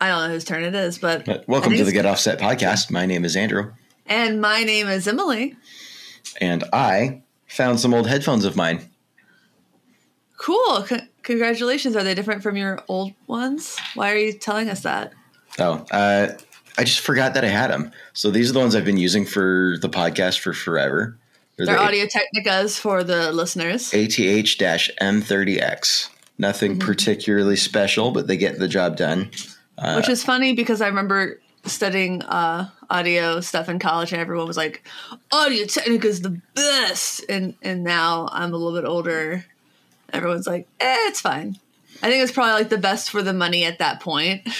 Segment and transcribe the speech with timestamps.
[0.00, 2.90] I don't know whose turn it is, but But welcome to the Get Offset podcast.
[2.90, 3.72] My name is Andrew,
[4.06, 5.56] And my name is Emily.
[6.40, 8.88] and I found some old headphones of mine.
[10.38, 10.84] Cool.
[10.86, 11.94] C- congratulations.
[11.94, 13.78] Are they different from your old ones?
[13.94, 15.12] Why are you telling us that?
[15.60, 16.32] Oh, uh,
[16.78, 17.92] I just forgot that I had them.
[18.12, 21.16] So these are the ones I've been using for the podcast for forever.
[21.56, 23.92] They're the Audio Technicas for the listeners.
[23.92, 26.08] ATH M30X.
[26.38, 26.86] Nothing Mm-hmm.
[26.86, 29.30] particularly special, but they get the job done.
[29.78, 34.46] Uh, which is funny because I remember studying uh, audio stuff in college, and everyone
[34.48, 34.82] was like,
[35.30, 39.44] "Audio Technica is the best," and and now I'm a little bit older.
[40.12, 41.58] Everyone's like, "Eh, it's fine."
[42.02, 44.48] I think it's probably like the best for the money at that point.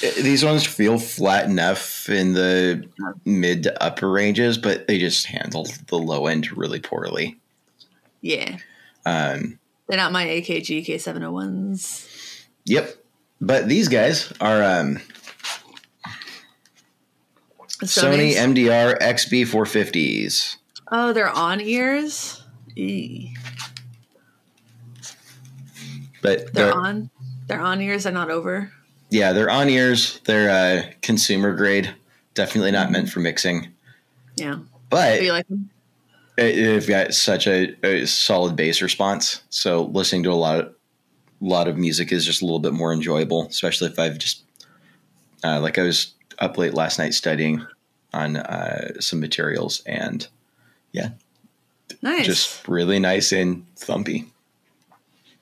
[0.00, 2.88] These ones feel flat enough in the
[3.24, 7.38] mid to upper ranges, but they just handle the low end really poorly.
[8.20, 8.58] yeah,
[9.06, 12.06] Um, they're not my AKG K701s.
[12.64, 12.94] yep.
[13.40, 14.98] But these guys are um,
[17.84, 20.56] Sony MDR XB450s.
[20.90, 22.42] Oh, they're on ears.
[22.76, 23.34] Eee.
[26.20, 27.10] But They're they're, on.
[27.46, 28.04] They're on ears.
[28.04, 28.72] They're not over.
[29.10, 30.20] Yeah, they're on ears.
[30.24, 31.94] They're uh, consumer grade.
[32.34, 33.68] Definitely not meant for mixing.
[34.36, 34.58] Yeah.
[34.90, 35.46] But you like
[36.36, 39.42] they've got such a, a solid bass response.
[39.50, 40.74] So listening to a lot of
[41.40, 44.42] lot of music is just a little bit more enjoyable, especially if I've just
[45.44, 47.64] uh, like I was up late last night studying
[48.12, 50.26] on uh, some materials and
[50.92, 51.10] yeah,
[52.02, 52.26] Nice.
[52.26, 54.26] just really nice and thumpy.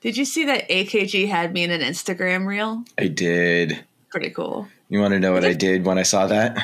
[0.01, 2.83] Did you see that AKG had me in an Instagram reel?
[2.97, 3.83] I did.
[4.09, 4.67] Pretty cool.
[4.89, 6.57] You want to know what I did when I saw that?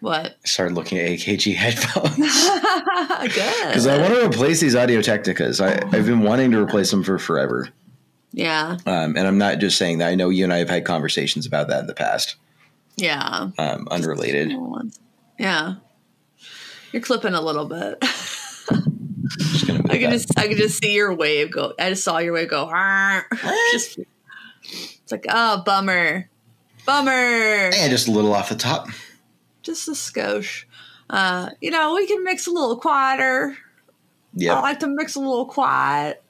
[0.00, 0.26] What?
[0.26, 2.16] I started looking at AKG headphones.
[3.34, 3.66] Good.
[3.68, 5.60] Because I want to replace these Audio Technicas.
[5.64, 7.68] I, I've been wanting to replace them for forever.
[8.32, 8.78] Yeah.
[8.86, 10.08] Um, and I'm not just saying that.
[10.08, 12.36] I know you and I have had conversations about that in the past,
[12.96, 13.50] Yeah.
[13.58, 14.52] um, unrelated.
[15.38, 15.74] Yeah.
[16.92, 18.02] You're clipping a little bit.
[19.82, 21.74] Just gonna move I can just I can just see your wave go.
[21.78, 22.70] I just saw your wave go.
[23.72, 23.98] Just
[24.64, 26.28] it's like oh bummer,
[26.86, 27.10] bummer.
[27.10, 28.88] and just a little off the top.
[29.62, 30.64] Just a skosh.
[31.10, 33.56] Uh, you know we can mix a little quieter.
[34.34, 36.22] Yeah, I like to mix a little quiet,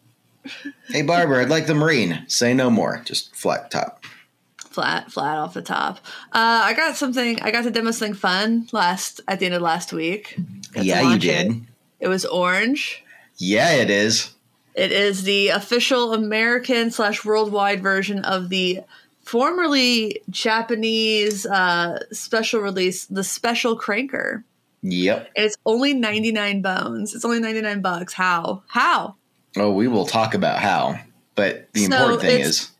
[0.88, 2.24] Hey, Barber, I'd like the Marine.
[2.26, 3.02] Say no more.
[3.04, 4.04] Just flat top.
[4.58, 5.98] flat, flat off the top.
[6.32, 7.40] Uh, I got something.
[7.42, 10.36] I got to demo something fun last at the end of last week.
[10.72, 11.48] Got yeah, you launch it.
[11.48, 11.66] did.
[12.00, 13.01] It was orange.
[13.42, 14.32] Yeah, it is.
[14.76, 18.82] It is the official American slash worldwide version of the
[19.24, 24.44] formerly Japanese uh, special release, the Special Cranker.
[24.82, 25.32] Yep.
[25.36, 27.16] And it's only 99 bones.
[27.16, 28.12] It's only 99 bucks.
[28.12, 28.62] How?
[28.68, 29.16] How?
[29.56, 31.00] Oh, we will talk about how.
[31.34, 32.70] But the So important thing is,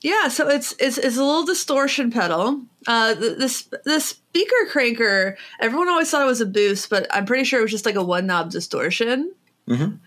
[0.00, 2.62] Yeah, so it's it's, it's a little distortion pedal.
[2.86, 5.36] Uh, the, this the speaker cranker.
[5.60, 7.94] Everyone always thought it was a boost, but I'm pretty sure it was just like
[7.96, 9.32] a one knob distortion.
[9.68, 9.98] Mhm.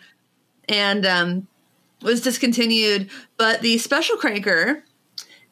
[0.67, 1.47] And um,
[2.01, 3.09] was discontinued.
[3.37, 4.81] But the special cranker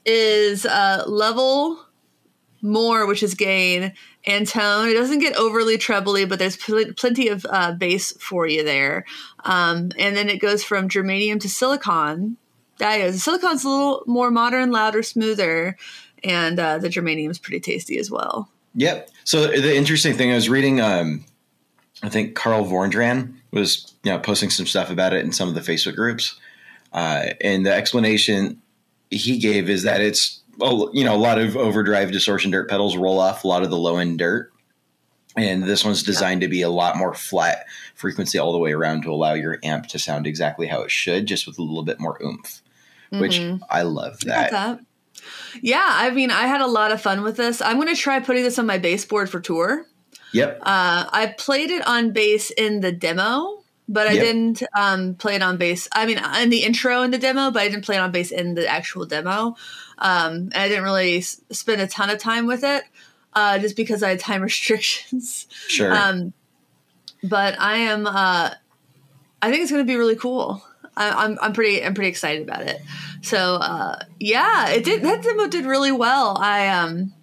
[0.05, 1.79] is uh, level
[2.61, 3.93] more, which is gain
[4.25, 4.89] and tone.
[4.89, 9.05] It doesn't get overly trebly, but there's pl- plenty of uh, bass for you there.
[9.45, 12.37] Um, and then it goes from germanium to silicon.
[12.79, 15.77] That is, silicon's a little more modern, louder, smoother,
[16.23, 18.49] and uh, the germanium's pretty tasty as well.
[18.75, 19.09] Yep.
[19.23, 20.79] So the interesting thing, I was reading.
[20.81, 21.25] Um,
[22.01, 25.55] I think Carl Vorndran was you know posting some stuff about it in some of
[25.55, 26.39] the Facebook groups,
[26.93, 28.61] uh, and the explanation
[29.09, 32.95] he gave is that it's oh, you know a lot of overdrive distortion dirt pedals
[32.95, 34.51] roll off a lot of the low end dirt,
[35.35, 37.65] and this one's designed to be a lot more flat
[37.95, 41.25] frequency all the way around to allow your amp to sound exactly how it should,
[41.25, 42.61] just with a little bit more oomph.
[43.11, 43.59] Which Mhm.
[43.69, 44.79] I love that.
[45.61, 47.59] Yeah, I mean, I had a lot of fun with this.
[47.61, 49.85] I'm going to try putting this on my bass board for tour.
[50.33, 50.59] Yep.
[50.61, 54.23] Uh, I played it on bass in the demo, but I Yep.
[54.23, 55.87] didn't um, play it on bass.
[55.91, 58.31] I mean, in the intro in the demo, but I didn't play it on bass
[58.31, 59.55] in the actual demo.
[59.97, 62.83] Um, and I didn't really s- spend a ton of time with it,
[63.33, 65.47] uh, just because I had time restrictions.
[65.67, 65.93] Sure.
[65.93, 66.33] Um,
[67.23, 68.05] but I am.
[68.07, 68.51] Uh,
[69.41, 70.63] I think it's going to be really cool.
[70.95, 72.81] I, I'm I'm pretty I'm pretty excited about it.
[73.21, 76.37] So uh, yeah, it did that demo did really well.
[76.39, 77.13] I um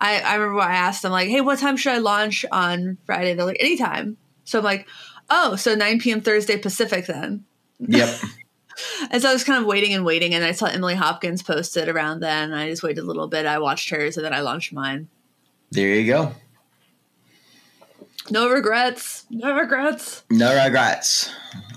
[0.00, 3.34] I I remember I asked them like, hey, what time should I launch on Friday?
[3.34, 4.16] They're like, anytime.
[4.44, 4.86] So I'm like,
[5.30, 6.20] oh, so 9 p.m.
[6.20, 7.44] Thursday Pacific then.
[7.78, 8.14] yep.
[9.10, 11.88] And so I was kind of waiting and waiting, and I saw Emily Hopkins posted
[11.88, 12.52] around then.
[12.52, 13.46] I just waited a little bit.
[13.46, 15.08] I watched hers, and then I launched mine.
[15.70, 16.34] There you go.
[18.30, 19.24] No regrets.
[19.30, 20.24] No regrets.
[20.30, 21.32] No regrets.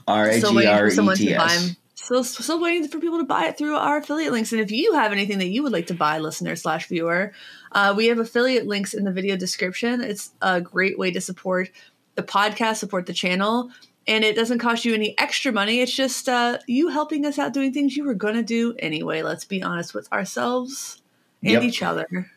[0.07, 1.75] R A G R E T S.
[2.09, 4.51] Still, still waiting for people to buy it through our affiliate links.
[4.51, 7.33] And if you have anything that you would like to buy, listener slash viewer,
[7.73, 10.01] uh, we have affiliate links in the video description.
[10.01, 11.69] It's a great way to support
[12.15, 13.69] the podcast, support the channel,
[14.07, 15.81] and it doesn't cost you any extra money.
[15.81, 19.21] It's just uh, you helping us out doing things you were gonna do anyway.
[19.21, 21.03] Let's be honest with ourselves
[21.43, 21.61] and Yep.
[21.61, 22.31] each other.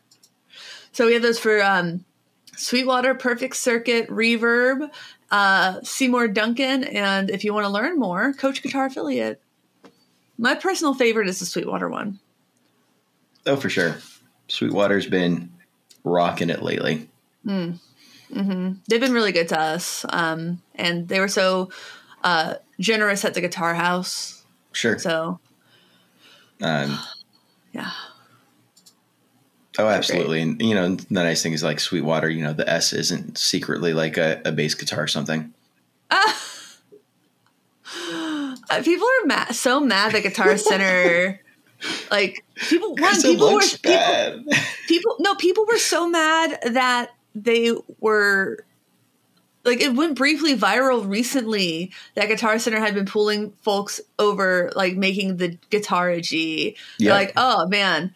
[0.91, 2.05] So we have those for um,
[2.55, 4.91] Sweetwater, Perfect Circuit, Reverb,
[5.31, 9.41] uh, Seymour Duncan, and if you want to learn more, Coach Guitar Affiliate.
[10.37, 12.19] My personal favorite is the Sweetwater one.
[13.45, 13.97] Oh, for sure.
[14.47, 15.51] Sweetwater's been
[16.03, 17.09] rocking it lately.
[18.87, 21.69] They've been really good to us, um, and they were so
[22.23, 24.43] uh, generous at the Guitar House.
[24.71, 24.97] Sure.
[24.97, 25.39] So
[26.61, 26.97] Um,
[27.73, 27.91] yeah,
[29.77, 30.41] oh, absolutely.
[30.41, 33.93] And, you know, the nice thing is like Sweetwater, you know, the S isn't secretly
[33.93, 35.53] like a, a bass guitar or something.
[36.09, 36.33] Uh,
[38.79, 41.39] Uh, people are mad, so mad that Guitar Center,
[42.11, 44.43] like people, one people were people,
[44.87, 48.65] people no people were so mad that they were
[49.65, 54.95] like it went briefly viral recently that guitar center had been pulling folks over like
[54.95, 57.11] making the guitar a g Yep.
[57.13, 58.13] like oh man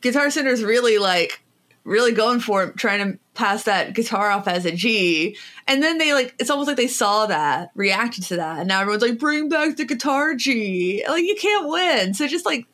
[0.00, 1.42] guitar center's really like
[1.86, 5.36] really going for it trying to pass that guitar off as a g
[5.68, 8.80] and then they like it's almost like they saw that reacted to that and now
[8.80, 12.66] everyone's like bring back the guitar g like you can't win so just like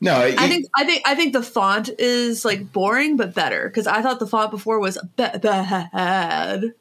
[0.00, 3.86] No, I think I think I think the font is like boring but better because
[3.86, 6.74] I thought the font before was ba- bad.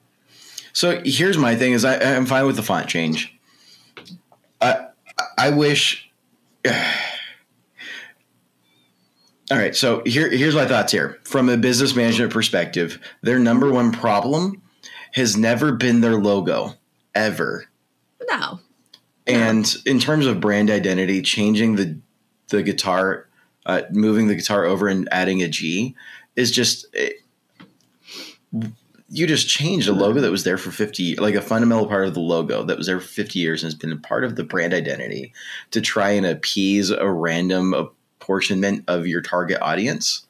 [0.74, 3.36] So here's my thing: is I, I'm fine with the font change.
[4.62, 4.88] I
[5.38, 6.12] I wish.
[9.49, 12.99] All right, so here here's my thoughts here from a business management perspective.
[13.21, 14.61] Their number one problem
[15.13, 16.73] has never been their logo
[17.15, 17.65] ever,
[18.29, 18.59] No,
[19.25, 21.97] and in terms of brand identity, changing the
[22.49, 23.29] the guitar,
[23.65, 25.95] uh, moving the guitar over and adding a G
[26.35, 26.88] is just.
[26.94, 27.21] It,
[29.09, 32.13] you just changed a logo that was there for 50 like a fundamental part of
[32.13, 34.44] the logo that was there for 50 years and has been a part of the
[34.44, 35.33] brand identity
[35.71, 37.73] to try and appease a random
[38.27, 40.25] apportionment of your target audience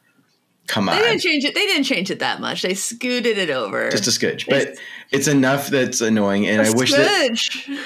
[0.68, 0.96] come on.
[0.98, 1.56] they didn't change it.
[1.56, 2.62] They didn't change it that much.
[2.62, 3.90] They scooted it over.
[3.90, 4.76] just a sketch but
[5.12, 7.40] it's enough that's annoying and i wish that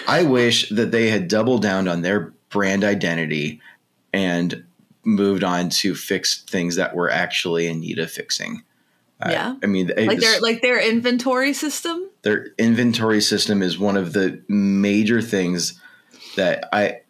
[0.07, 3.61] i wish that they had doubled down on their brand identity
[4.11, 4.65] and
[5.05, 8.63] moved on to fix things that were actually in need of fixing
[9.21, 9.55] Uh, Yeah.
[9.63, 12.09] i mean like it's- their like their inventory system.
[12.23, 15.79] their inventory system is one of the major things
[16.35, 17.00] that I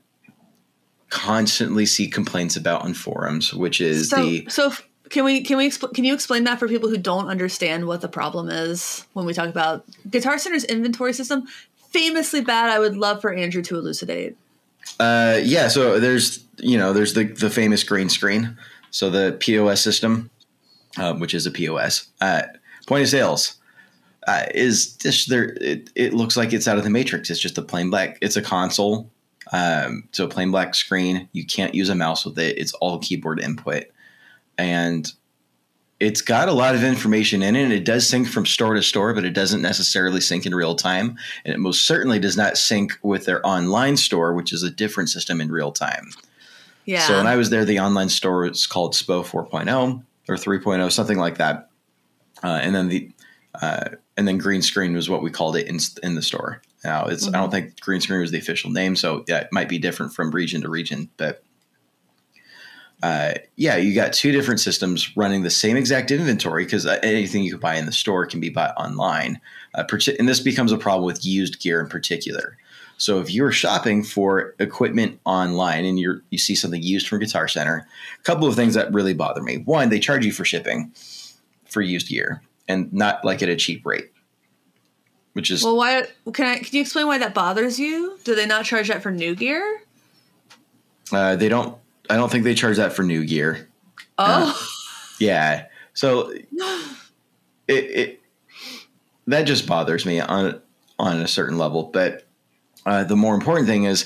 [1.11, 4.71] constantly see complaints about on forums, which is So the so
[5.09, 8.01] can we can we expl- can you explain that for people who don't understand what
[8.01, 11.47] the problem is when we talk about Guitar Center's inventory system?
[11.89, 12.71] Famously bad.
[12.71, 14.37] I would love for Andrew to elucidate.
[14.99, 15.67] uh, yeah.
[15.67, 18.57] So there's you know there's the the famous green screen,
[18.89, 20.29] so the POS system,
[20.97, 22.43] uh, which is a POS uh,
[22.87, 23.55] point of sales.
[24.27, 25.57] Uh, is just there?
[25.59, 27.29] It, it looks like it's out of the matrix.
[27.29, 28.17] It's just a plain black.
[28.21, 29.09] It's a console,
[29.51, 31.27] um, so a plain black screen.
[31.33, 32.57] You can't use a mouse with it.
[32.57, 33.85] It's all keyboard input,
[34.57, 35.11] and
[36.01, 37.63] it's got a lot of information in it.
[37.63, 40.73] And it does sync from store to store, but it doesn't necessarily sync in real
[40.73, 41.15] time.
[41.45, 45.09] And it most certainly does not sync with their online store, which is a different
[45.09, 46.09] system in real time.
[46.85, 47.01] Yeah.
[47.01, 51.19] So when I was there, the online store was called SPO 4.0 or 3.0, something
[51.19, 51.69] like that.
[52.43, 53.11] Uh, and then the
[53.61, 56.61] uh, and then green screen was what we called it in, in the store.
[56.83, 59.69] Now it's I don't think green screen was the official name, so yeah, it might
[59.69, 61.43] be different from region to region, but
[63.03, 67.51] uh, yeah, you got two different systems running the same exact inventory because anything you
[67.51, 69.41] could buy in the store can be bought online.
[69.73, 69.83] Uh,
[70.19, 72.57] and this becomes a problem with used gear in particular.
[72.97, 77.47] So if you're shopping for equipment online and you're you see something used from Guitar
[77.47, 77.87] Center,
[78.19, 79.57] a couple of things that really bother me.
[79.57, 80.93] One, they charge you for shipping
[81.65, 84.11] for used gear and not like at a cheap rate.
[85.33, 86.57] Which is Well, why can I?
[86.57, 88.17] Can you explain why that bothers you?
[88.23, 89.81] Do they not charge that for new gear?
[91.13, 91.77] uh, they don't
[92.09, 93.67] I don't think they charge that for new gear.
[94.17, 94.57] Oh,
[95.19, 95.65] Yeah.
[95.93, 96.47] So it,
[97.67, 98.21] it
[99.27, 100.61] that just bothers me on
[100.99, 101.83] on a certain level.
[101.83, 102.25] But
[102.85, 104.05] uh, the more important thing is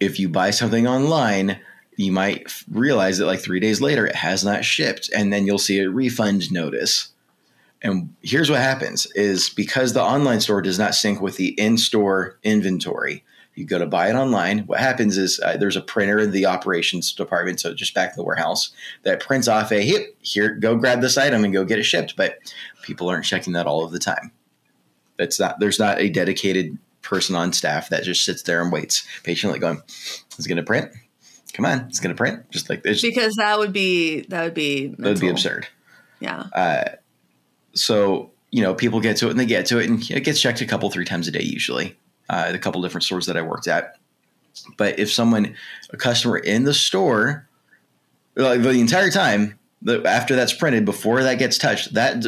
[0.00, 1.58] if you buy something online,
[1.96, 5.46] you might f- realize that like three days later it has not shipped, and then
[5.46, 7.08] you'll see a refund notice.
[7.82, 12.38] And here's what happens: is because the online store does not sync with the in-store
[12.42, 14.60] inventory, You go to buy it online.
[14.60, 18.16] What happens is uh, there's a printer in the operations department, so just back in
[18.16, 18.70] the warehouse,
[19.02, 22.16] that prints off a here, here, go grab this item and go get it shipped.
[22.16, 22.38] But
[22.82, 24.32] people aren't checking that all of the time.
[25.18, 29.06] That's not there's not a dedicated person on staff that just sits there and waits
[29.24, 29.82] patiently, going,
[30.38, 30.90] "Is it going to print?
[31.52, 34.54] Come on, it's going to print." Just like this, because that would be that would
[34.54, 35.66] be that would be absurd.
[36.20, 36.44] Yeah.
[36.54, 36.84] Uh,
[37.74, 40.40] so you know, people get to it and they get to it, and it gets
[40.40, 41.96] checked a couple, three times a day usually.
[42.28, 43.96] Uh, at a couple different stores that I worked at.
[44.76, 45.56] But if someone,
[45.92, 47.48] a customer in the store,
[48.36, 52.24] like the entire time, the, after that's printed, before that gets touched, that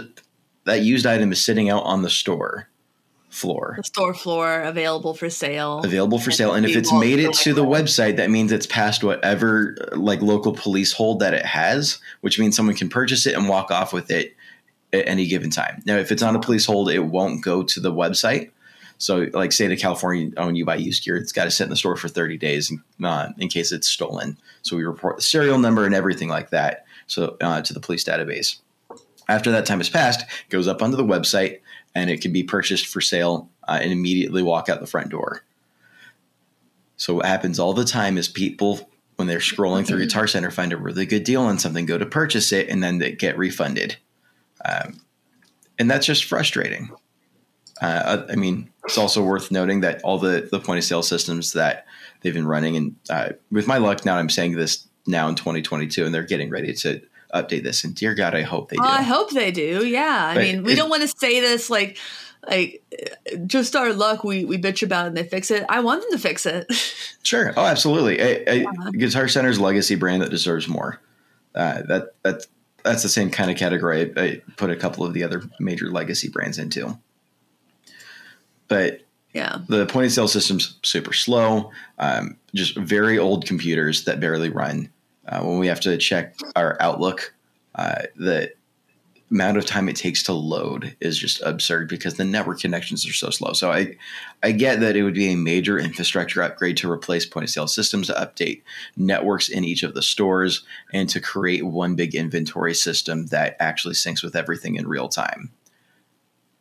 [0.65, 2.69] that used item is sitting out on the store
[3.31, 5.81] floor, The store floor available for sale.
[5.85, 6.53] available for sale.
[6.53, 10.53] And if it's made it to the website, that means it's past whatever like local
[10.53, 14.11] police hold that it has, which means someone can purchase it and walk off with
[14.11, 14.35] it
[14.93, 15.83] at any given time.
[15.87, 18.51] Now, if it's on a police hold, it won't go to the website.
[18.99, 21.71] So, like, state of California, own you buy used gear, it's got to sit in
[21.71, 22.73] the store for 30 days
[23.03, 24.39] uh, in case it's stolen.
[24.63, 26.85] So, we report the serial number and everything like that.
[27.09, 28.61] So, uh, to the police database.
[29.29, 31.61] After that time has passed, it goes up onto the website
[31.95, 35.43] and it can be purchased for sale uh, and immediately walk out the front door.
[36.97, 40.73] So, what happens all the time is people, when they're scrolling through Guitar Center, find
[40.73, 43.97] a really good deal on something, go to purchase it, and then they get refunded.
[44.65, 45.01] Um,
[45.79, 46.91] and that's just frustrating.
[47.81, 51.53] Uh, I mean, it's also worth noting that all the, the point of sale systems
[51.55, 51.87] that
[52.21, 56.05] they've been running, and uh, with my luck now, I'm saying this now in 2022,
[56.05, 57.01] and they're getting ready to
[57.35, 57.83] update this.
[57.83, 58.83] And dear God, I hope they do.
[58.85, 59.85] Oh, I hope they do.
[59.87, 60.27] Yeah.
[60.31, 61.99] I But mean, we it- don't want to say this like
[62.49, 62.83] like
[63.33, 65.65] uh, just our luck we we bitch about it and they fix it.
[65.69, 66.67] I want them to fix it.
[67.25, 67.55] Sure.
[67.57, 68.19] Oh, absolutely.
[68.19, 71.01] A, a Guitar Center's legacy brand that deserves more.
[71.55, 72.47] Uh, that that
[72.85, 75.91] that's the same kind of category I, I put a couple of the other major
[75.91, 76.99] legacy brands into.
[78.69, 79.59] But yeah.
[79.69, 81.71] the point of sale system's super slow.
[81.99, 84.91] Um, just very old computers that barely run.
[85.27, 87.35] Uh, when we have to check our Outlook,
[87.75, 88.53] uh, the
[89.33, 93.13] amount of time it takes to load is just absurd because the network connections are
[93.15, 93.55] so slow.
[93.55, 93.97] So I,
[94.43, 97.67] I get that it would be a major infrastructure upgrade to replace point of sale
[97.67, 98.63] systems, to update
[98.97, 100.63] networks in each of the stores,
[100.93, 105.51] and to create one big inventory system that actually syncs with everything in real time.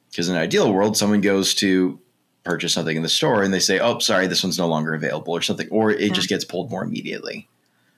[0.09, 1.99] Because in an ideal world, someone goes to
[2.43, 5.33] purchase something in the store and they say, "Oh, sorry, this one's no longer available,"
[5.33, 6.13] or something, or it Yeah.
[6.13, 7.47] just gets pulled more immediately.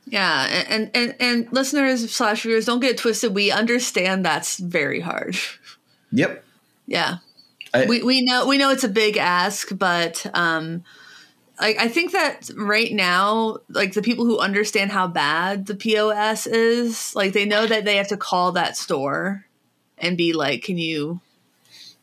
[0.06, 0.66] Yeah.
[0.70, 3.34] And, and and listeners slash viewers, don't get it twisted.
[3.34, 5.36] We understand that's very hard.
[6.12, 6.44] Yep.
[6.86, 7.18] Yeah.
[7.74, 10.84] I- we we know we know it's a big ask, but um
[11.60, 16.48] like I think that right now, like the people who understand how bad the POS
[16.48, 19.46] is, like they know that they have to call that store
[19.98, 21.22] and be like, Can you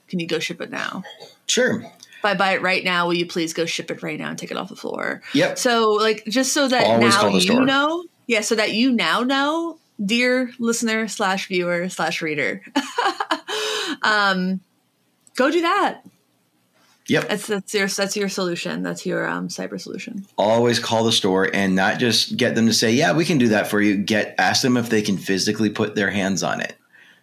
[0.09, 1.05] can you go ship it now?
[1.47, 1.85] Sure.
[2.21, 4.39] If I buy it right now, will you please go ship it right now and
[4.39, 5.23] take it off the floor?
[5.33, 5.57] Yep.
[5.57, 7.65] So like just so that Always now you store.
[7.65, 12.63] know, yeah, so that you now know, dear listener slash viewer slash reader,
[14.03, 14.61] um,
[15.35, 16.03] go do that.
[17.09, 17.29] Yep.
[17.29, 18.83] That's that's your that's your solution.
[18.83, 20.27] That's your um, cyber solution.
[20.37, 23.49] always call the store and not just get them to say, "Yeah, we can do
[23.49, 26.77] that for you." Get ask them if they can physically put their hands on it.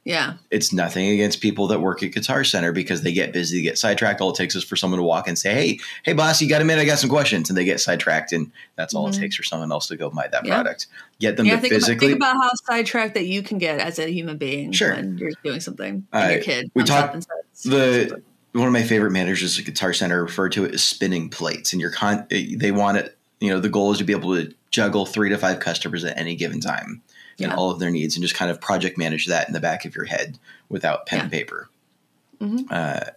[0.07, 3.61] Yeah, It's nothing against people that work at Guitar Center because they get busy, they
[3.63, 4.21] get sidetracked.
[4.21, 6.61] All it takes is for someone to walk and say, "Hey, hey, boss, you got
[6.61, 6.81] a minute?
[6.81, 9.17] I got some questions," and they get sidetracked, and that's all Mhm.
[9.17, 10.53] it takes for someone else to go buy that Yeah.
[10.53, 10.87] product.
[11.19, 11.55] Get them yeah.
[11.55, 12.07] to Think about, physically.
[12.07, 14.93] think about how sidetracked that you can get as a human being Sure.
[14.95, 16.05] when you're doing something.
[16.13, 18.21] And Uh, your kid we talked- up and says, the
[18.53, 21.81] one of my favorite managers at Guitar Center referred to it as spinning plates, and
[21.81, 23.17] you're con they want it.
[23.41, 26.17] You know, the goal is to be able to juggle three to five customers at
[26.17, 27.01] any given time
[27.39, 27.55] and Yeah.
[27.55, 29.95] all of their needs, and just kind of project manage that in the back of
[29.95, 30.37] your head
[30.69, 31.69] without pen and paper.
[32.41, 32.65] Mhm.
[32.71, 33.11] Uh,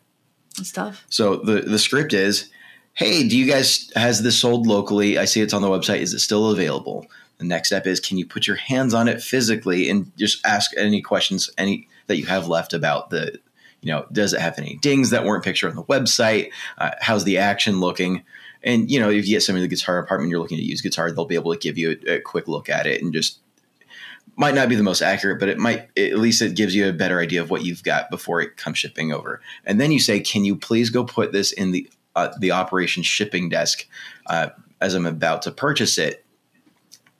[0.59, 1.05] It's tough.
[1.09, 2.51] so the the script is,
[2.95, 5.19] hey, do you guys has this sold locally?
[5.19, 6.01] I see it's on the website.
[6.01, 7.07] Is it still available?
[7.39, 10.73] The next step is, can you put your hands on it physically and just ask
[10.77, 13.39] any questions any that you have left about the,
[13.81, 16.51] you know, does it have any dings that weren't pictured on the website?
[16.77, 18.23] Uh, how's the action looking?
[18.63, 20.83] And you know, if you get somebody in the guitar apartment, you're looking to use
[20.83, 23.39] guitar, they'll be able to give you a, a quick look at it and just
[24.41, 26.95] might not be the most accurate, but it might at least it gives you a
[26.95, 29.43] better idea of what you've got before it comes shipping over.
[29.67, 33.03] And then you say, "Can you please go put this in the uh, the operation
[33.03, 33.87] shipping desk
[34.27, 34.49] uh,
[34.81, 36.25] as I'm about to purchase it?"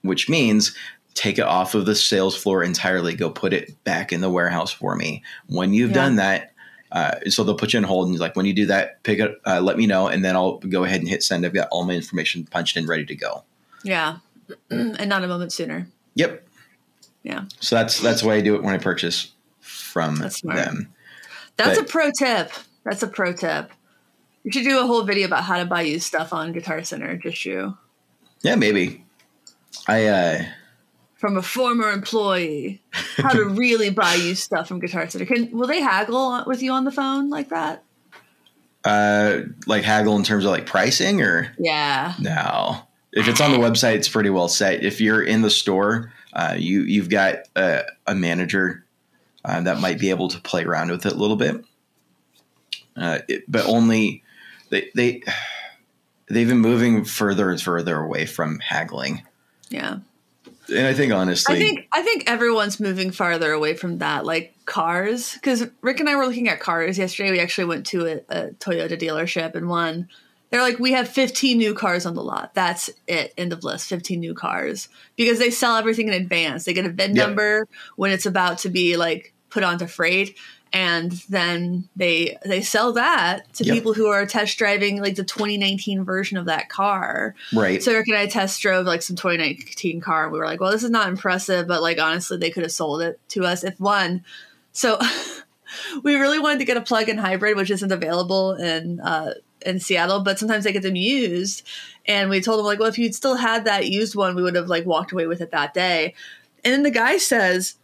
[0.01, 0.75] Which means
[1.13, 3.15] take it off of the sales floor entirely.
[3.15, 5.23] Go put it back in the warehouse for me.
[5.47, 5.97] When you've Yeah.
[5.97, 6.53] done that,
[6.91, 9.39] uh, so they'll put you on hold and like when you do that, pick it,
[9.45, 11.45] uh, let me know, and then I'll go ahead and hit send.
[11.45, 13.45] I've got all my information punched in, ready to go.
[13.85, 14.19] Yeah,
[14.71, 15.87] and not a moment sooner.
[16.15, 16.47] Yep.
[17.23, 17.45] Yeah.
[17.61, 20.93] So that's that's the way I do it when I purchase from That's them.
[21.57, 22.53] That's But- a pro tip.
[22.85, 23.71] That's a pro tip.
[24.45, 27.15] You should do a whole video about how to buy used stuff on Guitar Center,
[27.17, 27.77] just you.
[28.43, 29.05] Yeah, maybe.
[29.87, 30.43] I uh
[31.17, 32.83] From a former employee,
[33.19, 35.27] how to really buy you stuff from Guitar Center.
[35.27, 37.85] Can will they haggle with you on the phone like that?
[38.83, 42.15] uh like haggle in terms of like pricing or Yeah.
[42.19, 42.81] no.
[43.13, 44.83] If it's on the website, it's pretty well set.
[44.85, 48.85] If you're in the store, uh, you you've got a, a manager
[49.45, 51.65] uh, that might be able to play around with it a little bit,
[52.97, 54.23] uh, it, but only
[54.71, 55.23] they they
[56.29, 59.23] they've been moving further and further away from haggling.
[59.69, 59.99] Yeah.
[60.69, 64.55] And I think honestly, I think I think everyone's moving farther away from that, like
[64.67, 65.35] cars.
[65.35, 67.33] Because Rick and I were looking at cars yesterday.
[67.33, 70.09] We actually went to a, a Toyota dealership, and one,
[70.51, 72.55] they're like, "We have 15 new cars on the lot.
[72.55, 73.33] That's it.
[73.39, 73.89] End of list.
[73.89, 76.65] 15 new cars because they sell everything in advance.
[76.65, 77.27] They get a VIN Yep.
[77.29, 80.37] number when it's about to be like put onto freight."
[80.73, 83.75] And then they they sell that to Yep.
[83.75, 87.35] people who are test driving like the 2019 version of that car.
[87.53, 87.83] right?
[87.83, 90.23] So Eric and I test drove like some 2019 car.
[90.25, 92.71] And we were like, well, this is not impressive, but like honestly, they could have
[92.71, 94.25] sold it to us if one.
[94.71, 94.97] So
[96.05, 100.21] we really wanted to get a plug-in hybrid, which isn't available in uh, in Seattle,
[100.21, 101.63] but sometimes they get them used.
[102.07, 104.55] And we told them like, well, if you'd still had that used one, we would
[104.55, 106.15] have like walked away with it that day.
[106.65, 107.77] And then the guy says,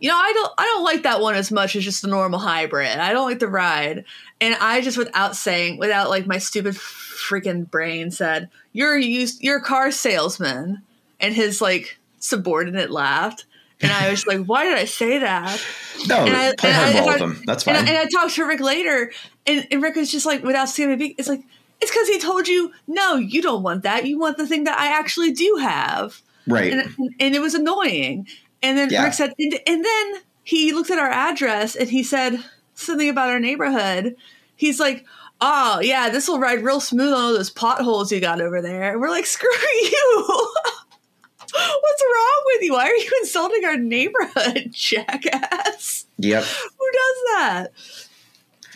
[0.00, 2.40] you know, I don't I don't like that one as much as just the normal
[2.40, 2.98] hybrid.
[2.98, 4.04] I don't like the ride.
[4.40, 9.58] And I just without saying, without like my stupid freaking brain said, You're used you're
[9.58, 10.82] a car salesman.
[11.20, 13.46] And his like subordinate laughed.
[13.84, 15.60] And I was like, Why did I say that?
[16.08, 17.42] no, and I- play and I- hardball with them.
[17.46, 17.86] That's And fine.
[17.86, 19.12] I, and I talked to Rick later,
[19.46, 21.42] and, and Rick was just like, without a big, it's like,
[21.80, 24.06] it's because he told you, no, you don't want that.
[24.06, 26.72] You want the thing that I actually do have right?
[26.72, 28.26] and, and it was annoying.
[28.62, 29.04] And then Yeah.
[29.04, 30.14] Rick said, and, and then
[30.44, 32.42] he looked at our address and he said
[32.74, 34.16] something about our neighborhood.
[34.56, 35.04] He's like,
[35.40, 38.92] "Oh yeah, this will ride real smooth on all those potholes you got over there."
[38.92, 39.50] And we're like, "Screw
[39.82, 40.54] you!
[41.54, 42.72] What's wrong with you?
[42.72, 46.06] Why are you insulting our neighborhood, jackass?
[46.18, 46.42] yep.
[46.44, 47.68] Who does that?"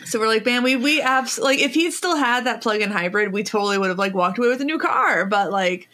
[0.05, 3.33] So we're like, man, we we abs like if he'd still had that plug-in hybrid,
[3.33, 5.25] we totally would have like walked away with a new car.
[5.25, 5.89] But like,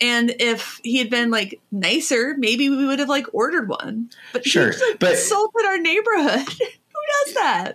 [0.00, 4.10] and if he had been like nicer, maybe we would have like ordered one.
[4.32, 6.48] But Sure, he like, but- insulted our neighborhood.
[6.58, 7.74] Who does that?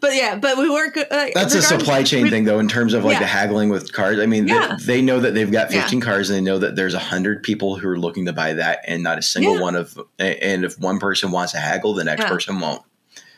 [0.00, 0.96] But yeah, but we weren't.
[0.96, 3.20] Uh, That's a supply chain we- thing, though, in terms of like Yeah.
[3.20, 4.18] the haggling with cars.
[4.18, 4.76] I mean, Yeah.
[4.78, 5.82] they, they know that they've got Yeah.
[5.82, 8.80] 15 cars and they know that there's 100 people who are looking to buy that,
[8.86, 9.60] and not a single Yeah.
[9.60, 12.28] one of, and if one person wants to haggle, the next Yeah.
[12.28, 12.82] person won't.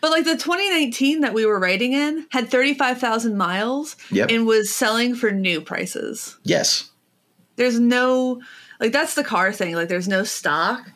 [0.00, 4.30] But like the 2019 that we were writing in had 35,000 miles Yep.
[4.30, 6.37] and was selling for new prices.
[6.44, 6.90] yes.
[7.57, 8.40] there's no
[8.80, 10.90] like that's the car thing like there's no stock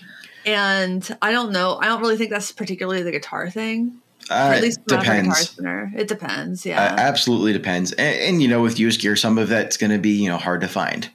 [0.45, 3.93] and i don't know i don't really think that's particularly the guitar thing
[4.31, 5.93] Uh, at least not for guitar depends.
[5.97, 7.93] it depends Uh, yeah absolutely depends.
[7.93, 10.37] And, and, you know, with used gear, some of that's going to be, you know,
[10.39, 11.11] hard to find.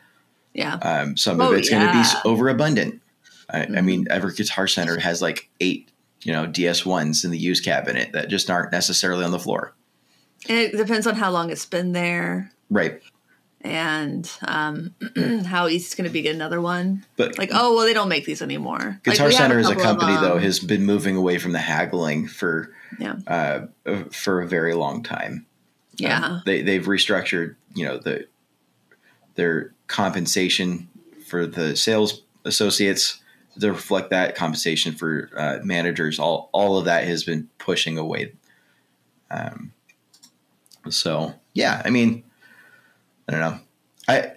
[0.54, 3.02] yeah Um, some Oh, of it's going to be overabundant.
[3.50, 3.86] I, I Mhm.
[3.86, 5.92] mean, every guitar center has like eight,
[6.24, 9.74] you know, DS1s in the used cabinet that just aren't necessarily on the floor.
[10.50, 13.02] and it depends on how long it's been there Right.
[13.64, 14.94] And um,
[15.46, 18.10] how easy it's going to be get another one But like oh well they don't
[18.10, 21.54] make these anymore Guitar have Center as a company, though, has been moving away from
[21.54, 23.16] the haggling for Yeah.
[23.28, 25.46] uh, uh, for a very long time.
[25.96, 28.28] yeah Um, they they've restructured, you know, the
[29.36, 30.90] their compensation
[31.26, 33.20] for the sales associates
[33.60, 36.20] to reflect that compensation for uh, managers.
[36.20, 38.34] All all of that has been pushing away.
[39.32, 39.74] Um,
[40.90, 42.24] so yeah, I mean,
[43.28, 43.60] I don't know.
[44.08, 44.32] I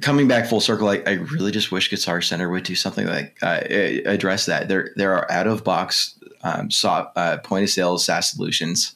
[0.00, 0.88] coming back full circle.
[0.88, 3.60] I, I really just wish Guitar Center would do something like uh,
[4.06, 4.68] address that.
[4.68, 8.94] There there are out of box um, uh, point of sale SaaS solutions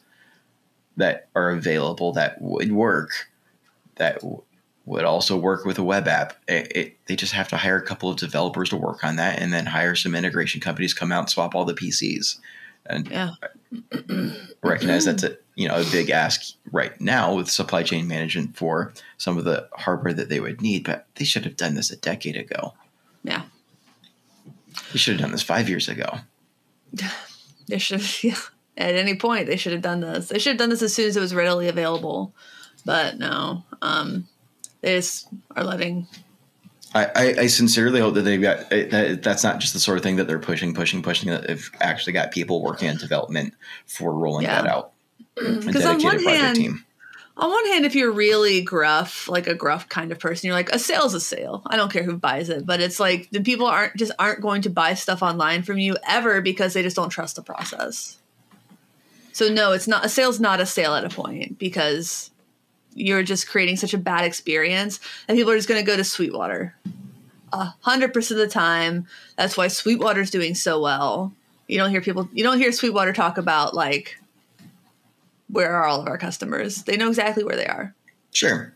[0.97, 3.29] that are available that would work.
[3.97, 4.43] That w-
[4.85, 6.35] would also work with a web app.
[6.47, 9.41] It, it, they just have to hire a couple of developers to work on that,
[9.41, 12.39] and then hire some integration companies come out and swap all the PCs.
[12.89, 13.33] And yeah
[14.63, 18.93] recognize that's a you know a big ask right now with supply chain management for
[19.19, 21.97] some of the hardware that they would need, but they should have done this a
[21.97, 22.75] decade ago.
[23.25, 23.43] yeah
[24.93, 26.07] They should have done this five years ago.
[27.69, 28.37] they should yeah,
[28.77, 31.09] at any point they should have done this they should have done this as soon
[31.09, 32.33] as it was readily available
[32.85, 34.27] but no um
[34.83, 36.07] they just are letting
[36.95, 40.03] I, I, sincerely hope that they've got eh, that, that's not just the sort of
[40.05, 41.29] thing that they're pushing, pushing, pushing.
[41.31, 43.53] That they've actually got people working on development
[43.87, 44.63] for rolling Yeah.
[44.63, 44.93] that out.
[45.37, 46.85] Because on one hand team.
[47.37, 50.71] on one hand if you're really gruff like a gruff kind of person you're like
[50.71, 53.67] a sale's a sale i don't care who buys it but it's like the people
[53.67, 57.11] aren't just aren't going to buy stuff online from you ever because they just don't
[57.11, 58.17] trust the process
[59.33, 62.31] so no it's not a sale's not a sale at a point because
[62.97, 66.03] you're just creating such a bad experience and people are just going to go to
[66.03, 66.75] Sweetwater.
[67.53, 71.33] A hundred percent of the time, that's why Sweetwater's doing so well.
[71.69, 74.19] You don't hear people, you don't hear Sweetwater talk about like,
[75.49, 76.83] where are all of our customers?
[76.85, 77.95] They know exactly where they are.
[78.33, 78.75] Sure.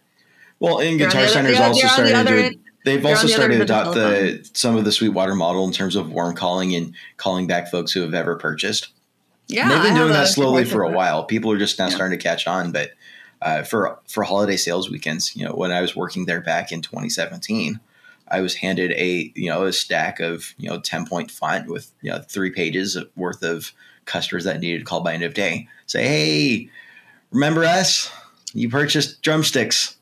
[0.59, 2.44] Well, and Guitar other- Center's also they're the starting to.
[2.46, 5.35] end- They've also the started to end of the adopt the some of the Sweetwater
[5.35, 8.88] model in terms of warm calling and calling back folks who have ever purchased.
[9.48, 11.24] Yeah, And they've been doing that slowly for a while.
[11.24, 11.94] People are just now Yeah.
[11.96, 12.72] starting to catch on.
[12.72, 12.92] But
[13.42, 16.80] uh, for for holiday sales weekends, you know, when I was working there back in
[16.80, 17.80] 2017,
[18.28, 21.90] I was handed a you know a stack of you know 10 point font with
[22.00, 23.72] you know three pages worth of
[24.06, 25.68] customers that needed to call by end of day.
[25.90, 26.70] Say, hey,
[27.33, 28.12] remember us?
[28.55, 29.96] You purchased drumsticks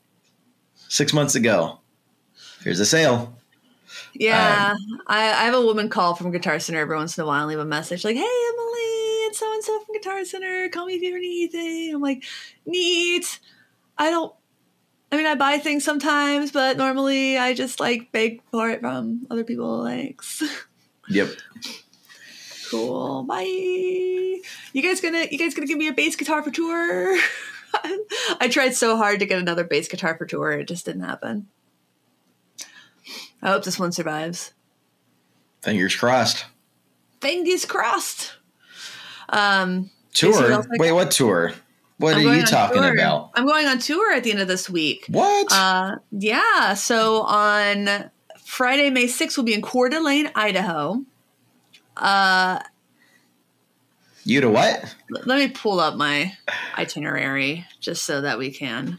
[0.88, 1.78] six months ago.
[2.62, 3.34] Here's a sale.
[4.12, 7.26] Yeah, Um, I, I have a woman call from Guitar Center every once in a
[7.26, 10.68] while and leave a message like, "Hey Emily, it's so and so from Guitar Center.
[10.68, 12.22] Call me if you ever need anything." I'm like,
[12.66, 13.40] "Neat."
[13.96, 14.34] I don't.
[15.10, 19.26] I mean, I buy things sometimes, but normally I just like beg for it from
[19.30, 19.86] other people.
[19.86, 20.42] Thanks.
[21.10, 21.30] Yep.
[22.70, 23.24] Cool.
[23.24, 24.40] Bye.
[24.72, 27.18] You guys gonna you guys gonna give me a bass guitar for tour?
[28.40, 31.48] I tried so hard to get another bass guitar for tour, it just didn't happen.
[33.42, 34.52] I hope this one survives.
[35.62, 36.46] Fingers crossed.
[37.20, 38.34] Fingers crossed.
[39.28, 40.54] Um, Tour.
[40.54, 41.52] I Wait, what tour?
[41.98, 42.92] What I'm are you talking tour.
[42.92, 43.30] about?
[43.34, 45.04] I'm going on tour at the end of this week.
[45.08, 45.52] What?
[45.52, 46.74] Uh, yeah.
[46.74, 48.10] So on
[48.44, 51.02] Friday, May 6th, we'll be in Coeur d'Alene, Idaho.
[51.98, 52.60] Uh,
[54.24, 54.94] you to what?
[55.10, 56.32] let me pull up my
[56.76, 58.98] itinerary just so that we can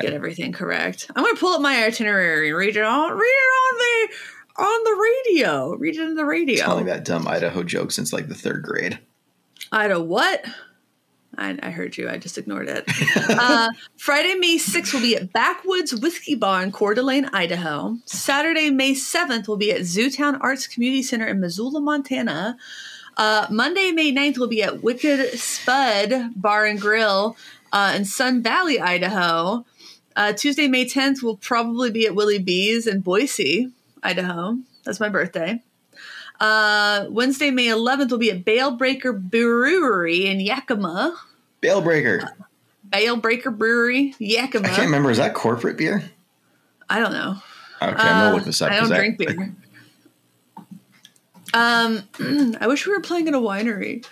[0.00, 1.10] get everything correct.
[1.14, 2.48] I'm going to pull up my itinerary.
[2.48, 3.12] and Read it on.
[3.12, 5.74] Read it on the on the radio.
[5.74, 6.64] Read it in the radio.
[6.64, 8.98] Telling that dumb Idaho joke since like the third grade.
[9.70, 10.44] Idaho what?
[11.38, 12.08] I, I heard you.
[12.08, 12.84] I just ignored it.
[13.28, 17.96] uh, Friday, May 6th will be at Backwoods Whiskey Bar in Coeur d'Alene, Idaho.
[18.04, 22.56] Saturday, May 7th will be at Zootown Arts Community Center in Missoula, Montana.
[23.16, 27.36] Uh, Monday, May 9th will be at Wicked Spud Bar and Grill
[27.72, 29.64] uh, in Sun Valley, Idaho.
[30.14, 34.58] Uh, Tuesday, May 10th will probably be at Willie B's in Boise, Idaho.
[34.84, 35.62] That's my birthday.
[36.42, 41.16] Uh, Wednesday, May 11th will be at Bale Breaker Brewery in Yakima.
[41.60, 42.28] Bale Breaker.
[42.90, 44.66] Balebreaker Brewery, Yakima.
[44.66, 45.10] I can't remember.
[45.10, 46.02] Is that corporate beer?
[46.90, 47.36] I don't know.
[47.80, 48.70] Okay, I'm gonna Uh, look this up.
[48.72, 49.54] I don't drink beer.
[51.54, 52.02] Um,
[52.60, 54.06] I wish we were playing at a winery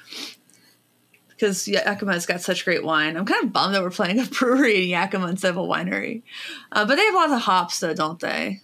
[1.30, 3.16] because Yakima's got such great wine.
[3.16, 6.20] I'm kind of bummed that we're playing a brewery in Yakima instead of a winery.
[6.70, 8.60] Uh, but they have lots of hops, though, don't they?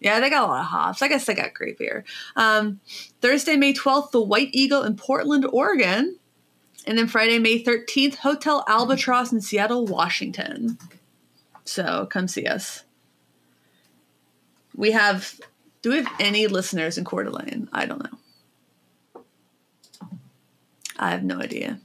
[0.00, 1.02] Yeah, they got a lot of hops.
[1.02, 2.04] I guess they got great beer.
[2.34, 2.80] Um,
[3.20, 6.16] Thursday, May 12th, the White Eagle in Portland, Oregon.
[6.86, 10.78] And then Friday, May 13th, Hotel Albatross in Seattle, Washington.
[11.64, 12.84] So come see us.
[14.74, 15.38] We have,
[15.82, 17.68] do we have any listeners in Coeur d'Alene?
[17.70, 19.22] I don't know.
[20.98, 21.80] I have no idea.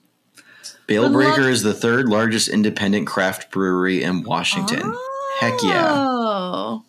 [0.88, 4.96] Bale Breaker love- is the third largest independent craft brewery in Washington.
[5.40, 6.80] Heck yeah.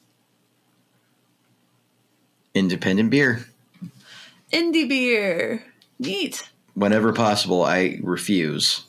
[2.56, 3.44] Independent beer.
[4.50, 5.62] indie beer.
[5.98, 6.48] Neat.
[6.72, 8.86] Whenever possible, I refuse.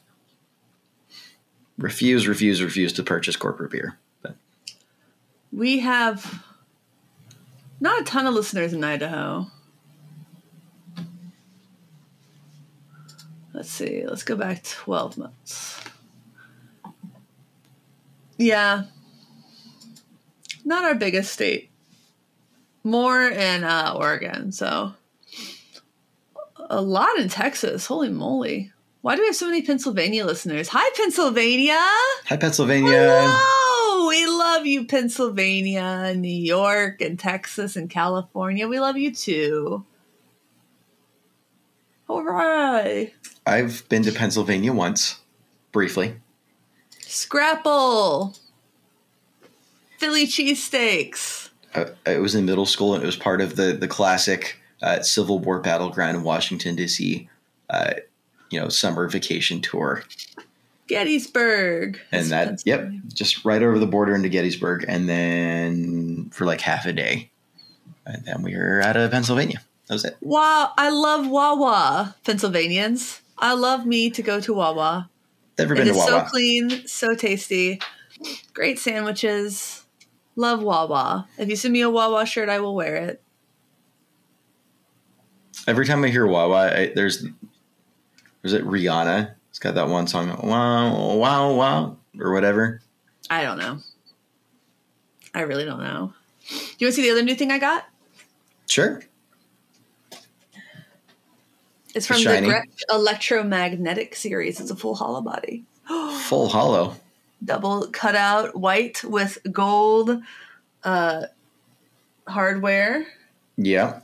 [1.77, 3.97] Refuse, refuse, refuse to purchase corporate beer.
[4.21, 4.37] But
[5.51, 6.43] We have
[7.81, 9.47] not a ton of listeners in Idaho.
[13.53, 14.05] Let's see.
[14.07, 15.81] Let's go back 12 months.
[18.37, 18.83] Yeah.
[20.63, 21.69] Not our biggest state.
[22.83, 24.93] More in uh, Oregon, so
[26.69, 27.85] a lot in Texas.
[27.85, 28.71] Holy moly.
[29.01, 30.67] Why do we have so many Pennsylvania listeners?
[30.69, 31.77] Hi, Pennsylvania.
[32.25, 33.21] hi, Pennsylvania.
[33.23, 34.07] Hello!
[34.07, 38.67] We love you, Pennsylvania, New York, and Texas, and California.
[38.67, 39.85] We love you too.
[42.09, 43.13] All right.
[43.45, 45.19] I've been to Pennsylvania once,
[45.71, 46.15] briefly.
[47.01, 48.35] Scrapple.
[49.97, 51.46] Philly cheesesteaks.
[51.75, 55.01] I, I was in middle school, and it was part of the the classic uh,
[55.01, 57.29] Civil War battleground in Washington D.C.
[57.69, 57.93] Uh,
[58.49, 60.03] you know, summer vacation tour,
[60.87, 61.99] Gettysburg.
[62.11, 63.01] and That's that yep, Pennsylvania.
[63.13, 67.29] just right over the border into Gettysburg, and then for like half a day,
[68.05, 69.61] and then we were out of Pennsylvania.
[69.87, 70.17] That was it.
[70.21, 73.21] Wow, I love Wawa, Pennsylvanians.
[73.37, 75.09] I love me to go to Wawa.
[75.59, 77.79] Never It been to is so clean, so tasty.
[78.53, 79.83] Great sandwiches.
[80.37, 81.27] Love Wawa.
[81.37, 83.21] If you send me a Wawa shirt, I will wear it.
[85.67, 87.25] Every time I hear Wawa, I, there's
[88.43, 89.33] was it Rihanna?
[89.49, 92.81] It's got that one song, wow, wow, wow, or whatever.
[93.29, 93.79] I don't know.
[95.33, 96.13] I really don't know.
[96.49, 97.85] Do you want to see the other new thing I got?
[98.67, 99.01] Sure.
[101.95, 102.47] It's from Shiny.
[102.47, 104.59] the Gretsch Electromatic series.
[104.59, 105.65] It's a full hollow body.
[106.27, 106.95] Full hollow.
[107.43, 110.21] Double cutout white with gold
[110.83, 111.23] uh,
[112.27, 113.05] hardware
[113.57, 113.99] Yeah.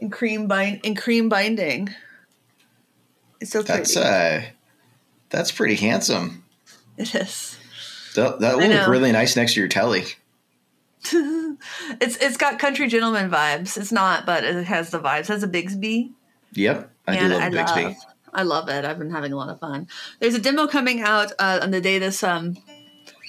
[0.00, 1.94] and cream bind and cream binding.
[3.40, 3.78] It's so pretty.
[3.78, 4.42] That's uh
[5.30, 6.44] that's pretty handsome.
[6.96, 7.56] it is.
[8.14, 10.04] That, that will look really nice next to your telly.
[11.12, 13.76] it's it's got country gentleman vibes.
[13.76, 15.20] It's not, but it has the vibes.
[15.20, 16.10] It has a Bigsby.
[16.54, 16.90] Yep.
[17.06, 17.84] I Man, do love I Bigsby.
[17.84, 17.96] love,
[18.38, 18.84] I love it.
[18.84, 19.88] I've been having a lot of fun.
[20.20, 22.56] There's a demo coming out uh, on the day this um,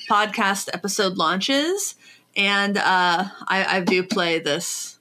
[0.08, 1.96] podcast episode launches,
[2.38, 5.00] and uh, I, I do play this.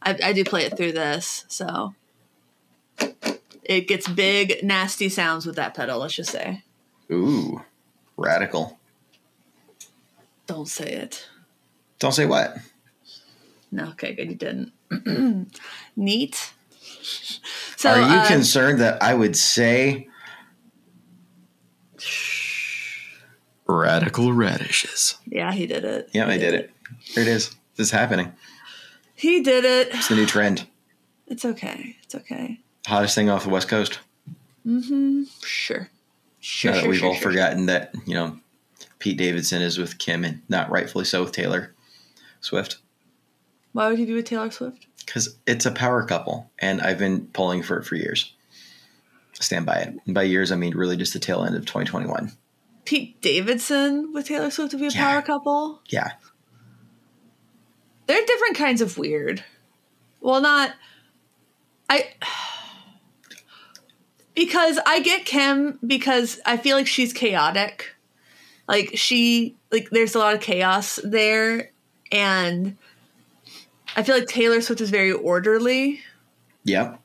[0.00, 1.92] I, I do play it through this, so
[3.64, 5.98] it gets big, nasty sounds with that pedal.
[5.98, 6.62] Let's just say.
[7.10, 7.60] Ooh.
[8.16, 8.78] Radical.
[10.46, 11.26] Don't say it.
[11.98, 12.58] Don't say what.
[13.72, 14.30] No, okay, good.
[14.30, 15.50] You didn't.
[15.96, 16.52] Neat.
[17.76, 20.08] So, Are you uh, concerned that I would say
[23.66, 25.16] radical radishes?
[25.26, 26.10] yeah, he did it.
[26.12, 26.70] Yeah, He I did it.
[27.00, 27.50] Here it is.
[27.76, 28.32] This is happening.
[29.14, 29.88] He did it.
[29.92, 30.66] It's the new trend.
[31.26, 31.96] It's okay.
[32.02, 32.60] It's okay.
[32.86, 34.00] Hottest thing off the West Coast.
[34.66, 35.24] Mm-hmm.
[35.42, 35.90] Sure.
[36.40, 36.70] Sure.
[36.70, 38.38] now that sure, we've sure, all sure, forgotten that, you know,
[38.98, 41.74] Pete Davidson is with Kim and not rightfully so with Taylor
[42.40, 42.78] Swift.
[43.72, 44.86] Why would he be with Taylor Swift?
[45.04, 48.32] Because it's a power couple, and I've been pulling for it for years.
[49.40, 49.94] Stand by it.
[50.04, 52.32] And by years, I mean really just the tail end of 2021.
[52.84, 55.12] Pete Davidson with Taylor Swift would be a Yeah.
[55.12, 55.80] power couple.
[55.88, 56.12] Yeah.
[58.06, 59.44] They're different kinds of weird.
[60.20, 60.72] Well, not
[61.88, 62.14] I
[64.34, 67.94] because I get Kim because I feel like she's chaotic.
[68.66, 71.70] Like she like there's a lot of chaos there
[72.12, 72.76] and
[73.96, 76.00] I feel like Taylor Swift is very orderly.
[76.64, 77.00] Yep.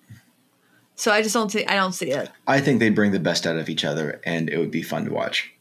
[0.95, 2.29] So I just don't see I don't see it.
[2.47, 5.05] I think they'd bring the best out of each other, and it would be fun
[5.05, 5.51] to watch.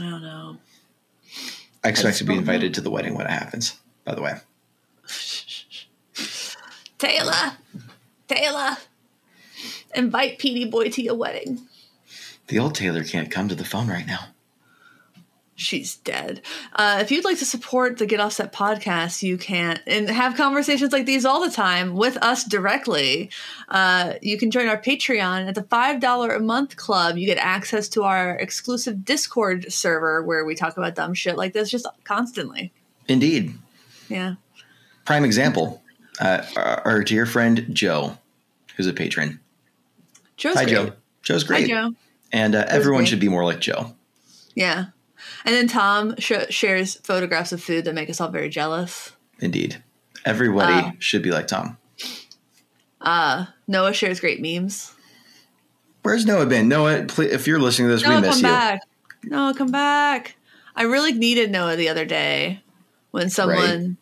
[0.00, 0.56] I don't know.
[1.84, 2.52] I expect just to be don't know.
[2.52, 4.34] invited to the wedding when it happens, by the way.
[6.98, 7.52] Taylor,
[8.28, 8.76] Taylor,
[9.94, 11.60] invite Petey Boy to your wedding.
[12.48, 14.26] The old Taylor can't come to the phone right now.
[15.54, 16.40] She's dead.
[16.74, 20.92] Uh, if you'd like to support the Get Offset podcast, you can and have conversations
[20.92, 23.30] like these all the time with us directly.
[23.68, 27.18] Uh, you can join our Patreon at the five dollar a month club.
[27.18, 31.52] You get access to our exclusive Discord server where we talk about dumb shit like
[31.52, 32.72] this just constantly.
[33.06, 33.52] Indeed.
[34.08, 34.34] Yeah.
[35.04, 35.82] Prime example
[36.20, 38.16] uh, our our dear friend Joe,
[38.76, 39.40] who's a patron.
[40.36, 40.74] Joe's Hi, great.
[40.74, 40.92] Joe.
[41.22, 41.62] Joe's great.
[41.62, 41.94] Hi, Joe.
[42.32, 43.08] And uh, everyone great.
[43.08, 43.94] should be more like Joe.
[44.54, 44.86] Yeah.
[45.44, 49.12] And then Tom sh- shares photographs of food that make us all very jealous.
[49.40, 49.82] Indeed.
[50.24, 50.92] Everybody Wow.
[50.98, 51.78] should be like Tom.
[53.00, 54.92] Uh, Noah shares great memes.
[56.02, 56.68] Where's Noah been?
[56.68, 58.56] Noah, please, if you're listening to this, Noah, we miss come you.
[58.56, 58.80] back.
[59.24, 60.36] Noah, come back.
[60.74, 62.62] I really needed Noah the other day
[63.10, 63.96] when someone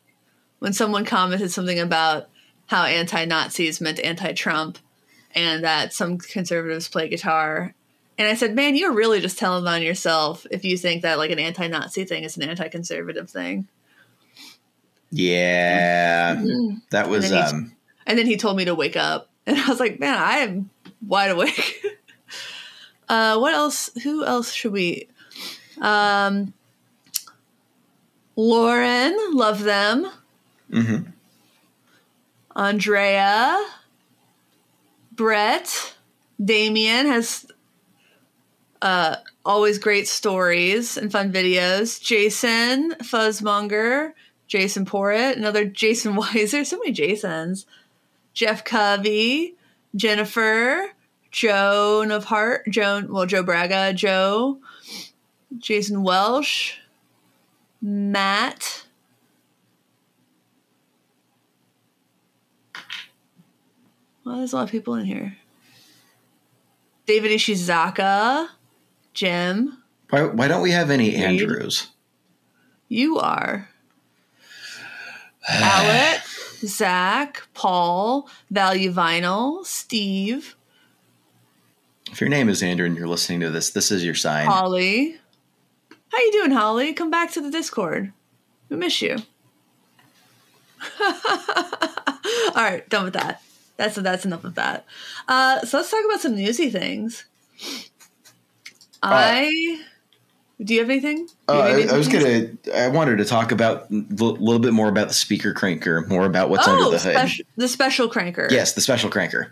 [0.61, 2.29] when someone commented something about
[2.67, 4.79] how anti-Nazis meant anti-Trump
[5.35, 7.75] and that some conservatives play guitar.
[8.21, 11.31] And I said, "Man, you're really just telling on yourself if you think that like
[11.31, 13.67] an anti-Nazi thing is an anti-conservative thing."
[15.11, 16.35] Yeah.
[16.91, 17.73] That was And then he- um
[18.07, 20.69] And then he told me to wake up, and I was like, "Man, I am
[21.07, 21.83] wide awake."
[23.09, 23.91] uh, what else?
[24.05, 25.09] Who else should we?
[25.81, 26.53] Um,
[28.37, 30.11] Lauren, love them.
[30.71, 31.13] mhm.
[32.55, 33.65] Andrea,
[35.13, 35.95] Brett,
[36.45, 37.47] Damien has
[38.83, 42.01] uh, always great stories and fun videos.
[42.01, 44.13] Jason, Fuzzmonger,
[44.47, 47.67] Jason Porritt, another Jason Weiser, so many Jasons.
[48.33, 49.57] Jeff Covey,
[49.95, 50.91] Jennifer,
[51.31, 54.59] Joan of Heart, Joan, well, Joe Braga, Joe,
[55.59, 56.77] Jason Welsh,
[57.83, 58.87] Matt.
[64.25, 65.37] Well, there's a lot of people in here.
[67.07, 68.49] David Ishizaka,
[69.15, 71.21] Jim, why, why don't we have any Reed.
[71.21, 71.89] Andrews?
[72.89, 73.69] you are.
[75.49, 76.21] Alec,
[76.65, 80.57] Zach, Paul, Value Vinyl, Steve,
[82.11, 84.47] If your name is Andrew and you're listening to this, this is your sign.
[84.47, 85.17] Holly.
[86.11, 86.93] How you doing, Holly?
[86.93, 88.13] Come back to the Discord.
[88.69, 89.17] We miss you.
[91.01, 93.43] All right, done with that.
[93.77, 94.85] That's that's enough of that.
[95.29, 97.25] Uh, so let's talk about some newsy things.
[99.03, 99.81] I
[100.63, 101.29] Do you have anything?
[101.49, 102.49] Uh, You have I, anything I was gonna.
[102.75, 106.51] I wanted to talk about a little bit more about the speaker cranker, more about
[106.51, 107.29] what's under Oh, the hood.
[107.31, 108.51] spec- the special cranker.
[108.51, 109.51] Yes, the special cranker.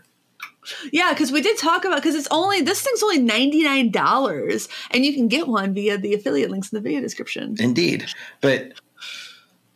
[0.93, 4.69] Yeah, because we did talk about because it's only this thing's only ninety nine dollars,
[4.91, 7.57] and you can get one via the affiliate links in the video description.
[7.59, 8.05] Indeed,
[8.43, 8.75] but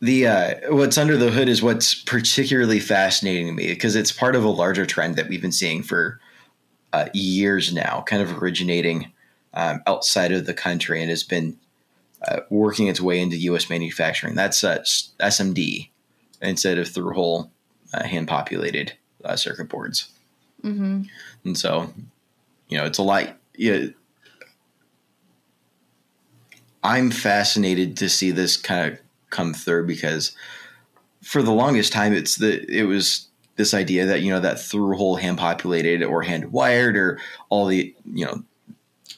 [0.01, 4.35] the uh, what's under the hood is what's particularly fascinating to me because it's part
[4.35, 6.19] of a larger trend that we've been seeing for
[6.91, 9.11] uh, years now, kind of originating
[9.53, 11.57] um, outside of the country and has been
[12.27, 13.69] uh, working its way into U.S.
[13.69, 14.35] manufacturing.
[14.35, 14.79] That's uh,
[15.19, 15.89] SMD
[16.41, 17.51] instead of through hole
[17.93, 20.09] uh, hand populated uh, circuit boards.
[20.63, 21.03] Mm-hmm.
[21.43, 21.93] And so,
[22.69, 23.37] you know, it's a lot.
[23.55, 23.87] Yeah,
[26.83, 30.35] I'm fascinated to see this kind of come through because
[31.21, 34.95] for the longest time, it's the it was this idea that you know that through
[34.97, 38.43] hole hand populated or hand wired or all the you know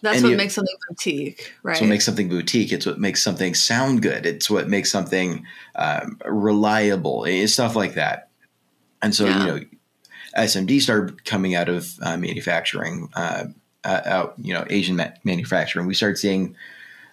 [0.06, 1.74] That's And what you- makes something boutique, right?
[1.74, 2.72] it's what makes something boutique.
[2.72, 4.26] It's what makes something sound good.
[4.26, 7.26] It's what makes something um, reliable.
[7.26, 8.30] It's stuff like that.
[9.02, 9.40] And so Yeah.
[9.40, 9.60] you know,
[10.38, 13.46] SMD started coming out of uh, manufacturing, uh,
[13.84, 15.86] uh, out you know Asian ma- manufacturing.
[15.88, 16.56] We started seeing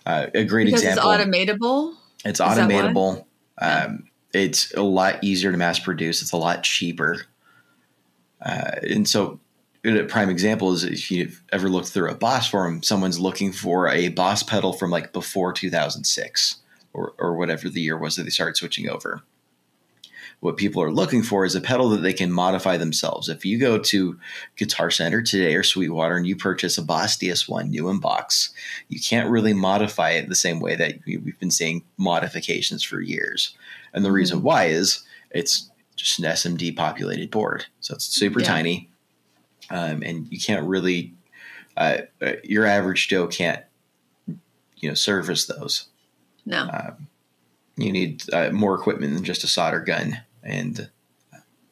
[0.07, 1.11] uh, a great because example.
[1.11, 1.94] it's automatable.
[2.24, 2.72] It's Is that why?
[2.74, 3.24] automatable.
[3.61, 3.85] Yeah.
[3.85, 6.22] Um, it's a lot easier to mass produce.
[6.22, 7.22] It's a lot cheaper.
[8.44, 9.38] Uh, and so,
[9.85, 13.88] a prime example is if you've ever looked through a Boss forum, someone's looking for
[13.88, 16.57] a Boss pedal from like before 2006
[16.92, 19.23] or, or whatever the year was that they started switching over.
[20.40, 23.29] What people are looking for is a pedal that they can modify themselves.
[23.29, 24.18] If you go to
[24.57, 28.53] Guitar Center today or Sweetwater and you purchase a Boss DS1 new in box,
[28.88, 33.01] you can't really modify it the same way that we- we've been seeing modifications for
[33.01, 33.55] years.
[33.95, 34.47] And the reason mm-hmm.
[34.47, 37.66] why is it's just an SMD populated board.
[37.81, 38.47] So it's super Yeah.
[38.47, 38.91] tiny.
[39.72, 41.14] Um, and you can't really,
[41.76, 43.64] uh, uh, your average Joe can't,
[44.76, 45.87] you know, service those.
[46.44, 46.68] No.
[46.70, 47.08] Um,
[47.76, 50.90] you need uh, more equipment than just a solder gun and,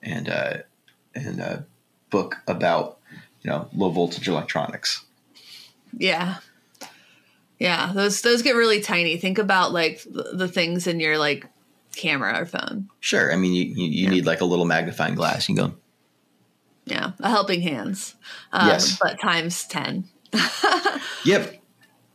[0.03, 0.57] and, uh,
[1.15, 1.67] and a
[2.09, 2.99] book about,
[3.43, 5.05] you know, low voltage electronics.
[5.93, 6.37] Yeah.
[7.59, 9.19] Yeah, those those get really tiny.
[9.19, 11.47] Think about like the, things in your like
[11.95, 12.89] camera or phone.
[13.01, 13.31] Sure.
[13.31, 14.11] I mean, you, you, you Yeah.
[14.11, 15.47] need like a little magnifying glass.
[15.47, 15.75] You go,
[16.91, 18.15] Yeah, a helping hands.
[18.53, 18.99] Um, Yes.
[19.01, 20.05] but times ten.
[21.25, 21.57] yep.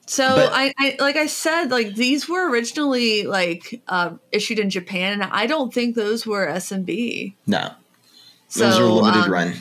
[0.08, 4.70] So But- I, I like I said, like these were originally like uh, issued in
[4.70, 7.34] Japan, and I don't think those were SMD.
[7.48, 7.72] No,
[8.48, 9.54] So, those are limited um, run.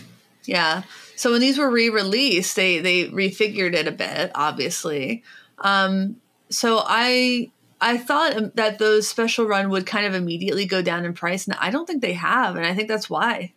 [0.45, 0.83] Yeah.
[1.17, 5.23] So when these were re-released, they they refigured it a bit, obviously.
[5.59, 6.17] Um,
[6.51, 7.51] so I
[7.81, 11.47] I thought um, that those special run would kind of immediately go down in price,
[11.47, 13.53] and I don't think they have, and I think that's why.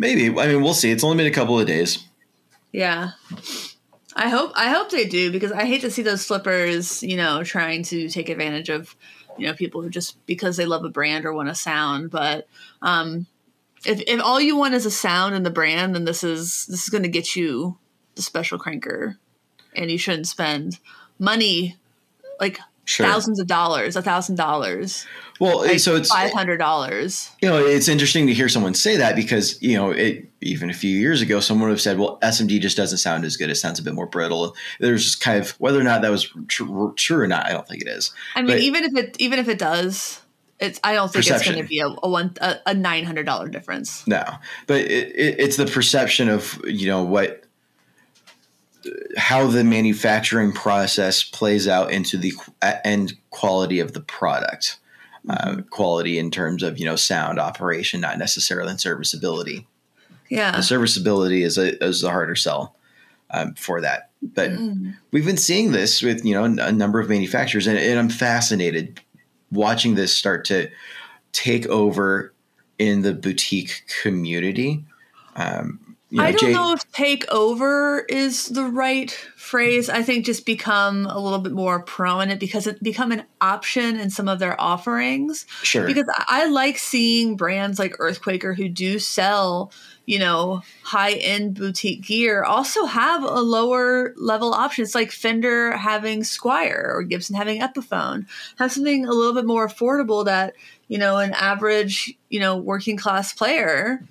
[0.00, 0.28] Maybe.
[0.28, 0.90] I mean, we'll see.
[0.90, 2.02] It's only been a couple of days.
[2.72, 3.10] Yeah.
[4.16, 7.44] I hope I hope they do because I hate to see those flippers, you know,
[7.44, 8.96] trying to take advantage of,
[9.36, 12.10] you know, people who just because they love a brand or want a sound.
[12.10, 12.48] But
[12.80, 13.26] um
[13.84, 16.82] if if all you want is a sound and the brand, then this is this
[16.84, 17.76] is gonna get you
[18.14, 19.18] the special cranker.
[19.76, 20.78] And you shouldn't spend
[21.18, 21.76] money
[22.40, 22.58] like
[22.90, 23.06] Sure.
[23.06, 25.06] thousands of dollars, a thousand dollars,
[25.38, 27.30] well, like so it's five hundred dollars.
[27.40, 30.74] you know it's interesting to hear someone say that because you know it even a
[30.74, 33.48] few years ago someone would have said, well, SMD just doesn't sound as good.
[33.48, 34.56] It sounds a bit more brittle.
[34.80, 37.46] There's just kind of whether or not that was true, true or not.
[37.46, 38.12] I don't think it is.
[38.34, 40.20] I mean, But- even if it even if it does,
[40.58, 43.24] it's I don't think it's going to be a, a one a, a nine hundred
[43.24, 44.04] dollar difference.
[44.08, 44.24] No,
[44.66, 47.44] but it, it, it's the perception of you know what
[49.16, 52.32] how the manufacturing process plays out into the
[52.84, 54.78] end quality of the product.
[55.28, 59.66] Uh, quality in terms of you know sound operation, not necessarily in serviceability.
[60.30, 62.74] Yeah, The serviceability is a is a harder sell
[63.30, 64.10] um, for that.
[64.22, 64.94] But Mm.
[65.10, 69.00] we've been seeing this with you know a number of manufacturers, and, and I'm fascinated
[69.52, 70.70] watching this start to
[71.32, 72.32] take over
[72.78, 74.84] in the boutique community.
[75.36, 79.88] Um, you know, I don't Jay- know if take over is the right phrase.
[79.88, 84.10] I think just become a little bit more prominent because it become an option in
[84.10, 85.46] some of their offerings.
[85.62, 89.70] Sure, Because I I like seeing brands like Earthquaker who do sell,
[90.06, 94.82] you know, high end boutique gear also have a lower level option.
[94.82, 98.26] It's like Fender having Squier or Gibson having Epiphone.
[98.58, 100.54] Have something a little bit more affordable that,
[100.88, 104.02] you know, an average, you know, working class player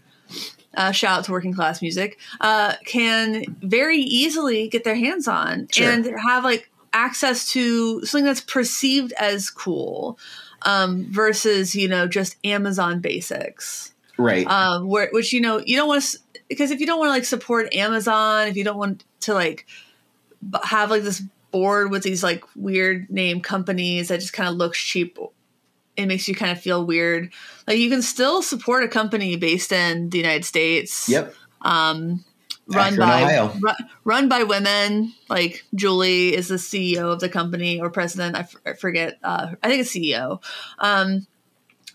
[0.75, 5.67] uh, shout out to working class music, uh, can very easily get their hands on
[5.71, 5.89] Sure.
[5.89, 10.17] and have like access to something that's perceived as cool
[10.63, 14.45] um, versus you know just Amazon basics, right.
[14.47, 17.13] um, where, which you know you don't want to because if you don't want to
[17.13, 19.65] like support Amazon, if you don't want to like
[20.63, 24.79] have like this board with these like weird name companies that just kind of looks
[24.79, 25.17] cheap
[26.03, 27.31] it makes you kind of feel weird.
[27.67, 31.33] Like you can still support a company based in the united states Yep.
[31.61, 32.23] um
[32.67, 35.13] run by run, run by women.
[35.29, 38.35] Like julie is the ceo of the company or president.
[38.35, 40.41] I, f- I forget uh, i think it's ceo
[40.79, 41.25] um,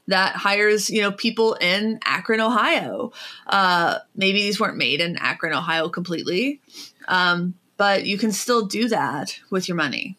[0.09, 3.13] that hires you know people in akron ohio.
[3.47, 6.61] Uh, maybe these weren't made in akron ohio completely
[7.09, 10.17] um, but you can still do that with your money.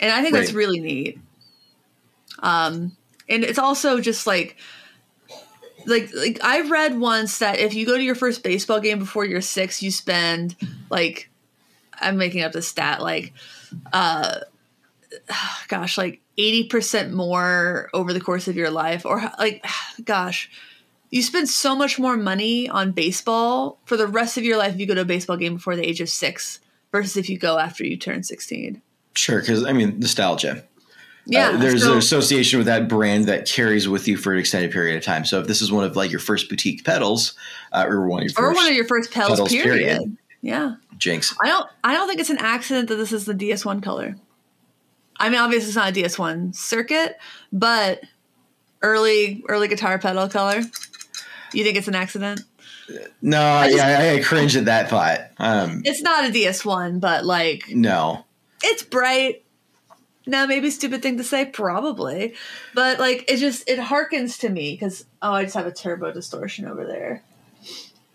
[0.00, 1.18] And i think that's really neat.
[2.38, 2.96] Um,
[3.28, 4.56] and it's also just like
[5.86, 9.24] like like I've read once that if you go to your first baseball game before
[9.24, 10.56] you're six, you spend
[10.90, 11.30] like
[12.00, 13.32] I'm making up the stat like
[13.92, 14.40] uh
[15.68, 19.64] gosh like 80% more over the course of your life or like
[20.04, 20.50] gosh
[21.10, 24.80] you spend so much more money on baseball for the rest of your life if
[24.80, 26.60] you go to a baseball game before the age of 6
[26.90, 28.80] versus if you go after you turn 16
[29.14, 30.64] Sure, because I mean nostalgia.
[31.26, 34.38] Yeah Uh, there's so- an association with that brand that carries with you for an
[34.38, 35.24] extended period of time.
[35.24, 37.34] So if this is one of like your first boutique pedals,
[37.72, 39.78] uh, or one of your or first one of your first pedals, pedals, period.
[39.78, 40.16] period.
[40.42, 43.82] yeah jinx, I don't I don't think it's an accident that this is the DS1
[43.82, 44.16] color.
[45.18, 47.16] I mean obviously it's not a DS1 circuit,
[47.52, 48.00] but
[48.82, 50.62] early early guitar pedal color.
[51.52, 52.40] You think it's an accident?
[53.20, 55.20] no, just- yeah, I, I cringe at that thought.
[55.38, 58.24] Um, It's not a DS1, but like no,
[58.62, 59.44] it's bright.
[60.26, 62.34] Now maybe stupid thing to say, probably.
[62.74, 66.12] But like it just it harkens to me because oh I just have a turbo
[66.12, 67.22] distortion over there.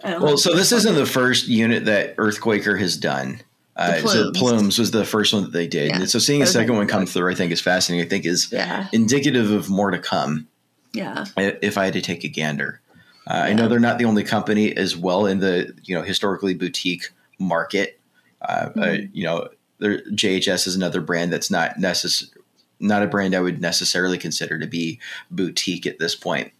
[0.03, 3.41] Well, so this isn't the first unit that Earthquaker has done.
[3.76, 4.38] Uh, The so Plumes.
[4.38, 5.97] Plumes was the first one that they did, Yeah.
[5.97, 8.05] and so seeing a second one come through, I think is fascinating.
[8.05, 8.88] I think is Yeah.
[8.91, 10.47] indicative of more to come.
[10.93, 11.26] Yeah.
[11.36, 12.80] If I had to take a gander,
[13.28, 16.53] uh, I know they're not the only company as well in the you know historically
[16.53, 17.99] boutique market.
[18.41, 19.10] Uh, uh, Mhm.
[19.14, 19.49] you know,
[19.80, 22.32] there, JHS is another brand that's not necess-
[22.80, 25.00] not a brand I would necessarily consider to be
[25.32, 26.52] boutique at this point,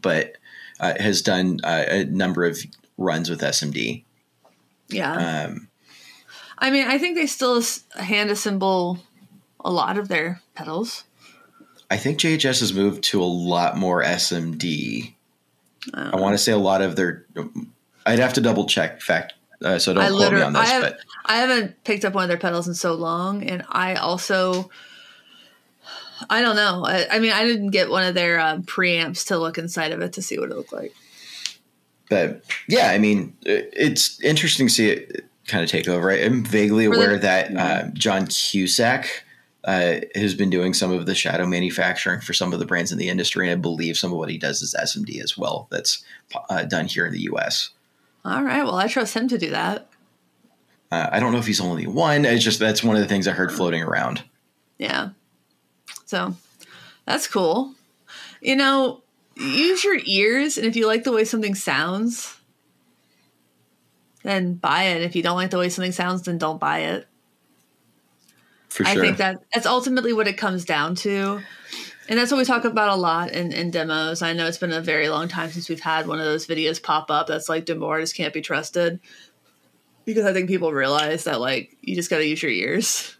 [0.00, 0.36] but
[0.80, 2.58] uh, has done uh, a number of
[2.98, 4.04] runs with SMD.
[4.88, 5.46] Yeah.
[5.46, 5.68] Um,
[6.58, 7.62] I mean, I think they still
[7.96, 8.98] hand assemble
[9.64, 11.04] a lot of their pedals.
[11.90, 15.12] I think JHS has moved to a lot more SMD.
[15.92, 17.26] I, I want to say a lot of their.
[18.06, 20.70] I'd have to double check fact, uh, so don't I quote me on I, this.
[20.70, 23.94] have, but I haven't picked up one of their pedals in so long, and I
[23.94, 24.70] also,
[26.30, 26.84] I don't know.
[26.84, 30.00] I, I mean, I didn't get one of their um, preamps to look inside of
[30.00, 30.92] it to see what it looked like.
[32.10, 36.10] but yeah, I mean, it- it's interesting to see it kind of take over.
[36.10, 37.64] I'm vaguely For the- aware that yeah.
[37.64, 39.24] uh, John Cusack
[39.64, 42.98] uh, has been doing some of the shadow manufacturing for some of the brands in
[42.98, 45.68] the industry, and I believe some of what he does is SMD as well.
[45.70, 46.04] That's
[46.50, 47.70] uh, done here in the U.S.
[48.24, 49.88] All right, well, I trust him to do that.
[50.92, 52.26] Uh, I don't know if he's only one.
[52.26, 54.22] It's just that's one of the things I heard floating around.
[54.76, 55.10] Yeah.
[56.04, 56.36] So
[57.06, 57.72] that's cool.
[58.42, 59.02] You know,
[59.34, 62.36] use your ears, and if you like the way something sounds,
[64.22, 65.00] then buy it.
[65.00, 67.08] If you don't like the way something sounds, then don't buy it.
[68.68, 71.40] For I think that that's ultimately what it comes down to.
[72.06, 74.20] And that's what we talk about a lot in, in demos.
[74.20, 76.82] I know it's been a very long time since we've had one of those videos
[76.82, 79.00] pop up that's like demo artists can't be trusted.
[80.04, 83.16] Because I think people realize that like you just gotta use your ears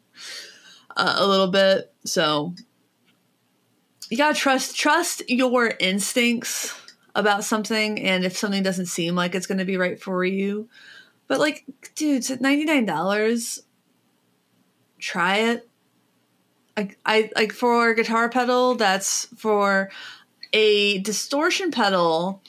[0.96, 1.92] uh, a little bit.
[2.04, 2.54] So
[4.08, 6.76] you gotta trust trust your instincts
[7.14, 10.68] about something and if something doesn't seem like it's gonna be right for you.
[11.26, 11.64] But like,
[11.94, 13.62] dude, it's at ninety nine dollars
[15.00, 15.68] try it.
[16.76, 19.90] I, I like for a guitar pedal that's for
[20.52, 22.42] a distortion pedal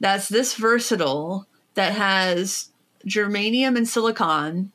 [0.00, 2.70] that's this versatile that has
[3.06, 4.72] germanium and silicon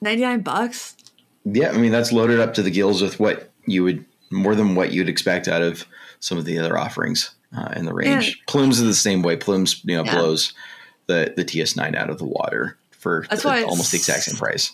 [0.00, 0.96] 99 bucks
[1.44, 4.74] Yeah, I mean that's loaded up to the gills with what you would more than
[4.74, 5.84] what you'd expect out of
[6.20, 8.26] some of the other offerings uh, in the range.
[8.28, 9.36] And- Plumes is the same way.
[9.36, 10.14] Plumes, you know, Yeah.
[10.14, 10.54] blows
[11.06, 14.36] the the TS9 out of the water for That's the- why almost the exact same
[14.36, 14.72] price.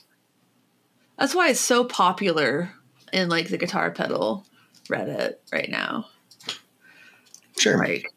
[1.18, 2.72] that's why it's so popular
[3.12, 4.46] in like the guitar pedal
[4.88, 6.06] reddit right now
[7.58, 7.76] Sure.
[7.78, 8.12] like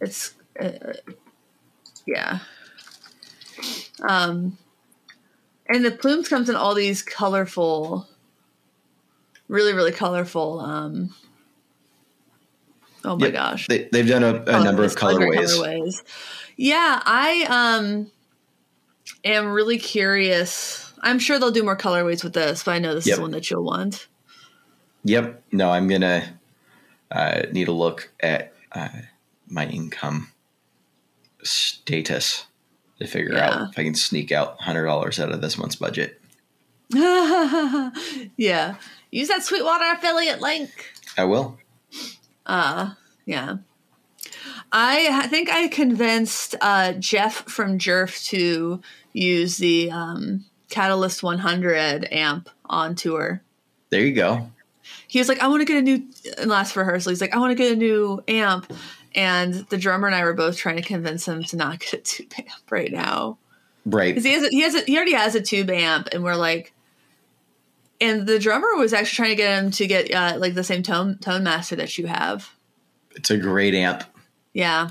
[0.00, 0.70] it's uh,
[2.06, 2.38] yeah
[4.08, 4.56] um
[5.68, 8.08] and the plumes comes in all these colorful
[9.48, 11.14] really really colorful um
[13.04, 13.32] oh my Yep.
[13.34, 15.58] gosh They, they've done a, a number of Colorways, color- colorways.
[15.58, 16.02] colorways.
[16.56, 18.10] yeah i um
[19.24, 23.06] am really curious i'm sure they'll do more colorways with this but i know this
[23.06, 23.14] Yep.
[23.14, 24.06] is one that you'll want
[25.02, 25.44] Yep.
[25.52, 26.38] No, I'm gonna
[27.10, 28.90] uh, need a look at uh,
[29.48, 30.30] my income
[31.42, 32.46] status
[32.98, 33.50] to figure Yeah.
[33.50, 36.20] out if I can sneak out hundred dollars out of this month's budget.
[38.36, 38.74] yeah.
[39.10, 40.70] Use that Sweetwater affiliate link.
[41.16, 41.58] I will.
[42.46, 42.90] Uh,
[43.26, 43.56] yeah.
[44.72, 48.80] I think I convinced uh, Jeff from Jerf to
[49.12, 53.42] use the um, Catalyst 100 amp on tour.
[53.90, 54.50] There you go.
[55.08, 56.04] He was like, I want to get a new,
[56.40, 58.72] in last rehearsal, he's like, I want to get a new amp.
[59.14, 61.98] And the drummer and I were both trying to convince him to not get a
[61.98, 63.38] tube amp right now.
[63.84, 64.14] Right.
[64.14, 66.36] Because he has, a, he has, a, he already has a tube amp, and we're
[66.36, 66.72] like,
[68.00, 70.82] and the drummer was actually trying to get him to get uh, like the same
[70.82, 72.50] tone tone master that you have.
[73.16, 74.04] It's a great amp.
[74.52, 74.90] Yeah,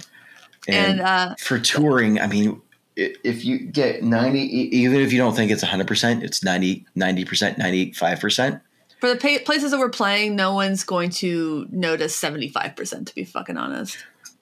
[0.68, 2.62] And, and uh, for touring, I mean,
[2.96, 7.58] if you get 90, e- even if you don't think it's 100%, it's 90, 90%,
[7.58, 8.62] 95%.
[9.00, 13.08] for the pa- places that we're playing, no one's going to notice seventy five percent.
[13.08, 13.98] To be fucking honest,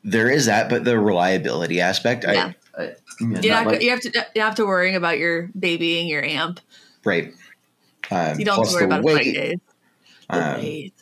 [0.10, 2.54] There is that, but the reliability aspect, Yeah.
[2.78, 5.50] I, I you're not not, like- you have to you have to worry about your
[5.60, 6.60] babying your amp.
[7.04, 7.34] right.
[8.10, 9.14] Um, You don't have to worry the about weight.
[9.16, 9.58] flight days.
[10.30, 10.94] The Um, weight.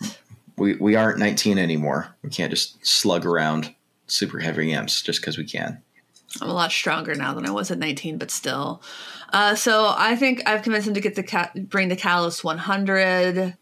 [0.58, 2.16] we, we aren't 19 anymore.
[2.24, 3.74] We can't just slug around
[4.08, 5.82] super heavy amps just because we can.
[6.42, 8.82] I'm a lot stronger now than I was at 19, but still.
[9.32, 13.56] Uh, so I think I've convinced him to get the ca- bring the Catalyst 100.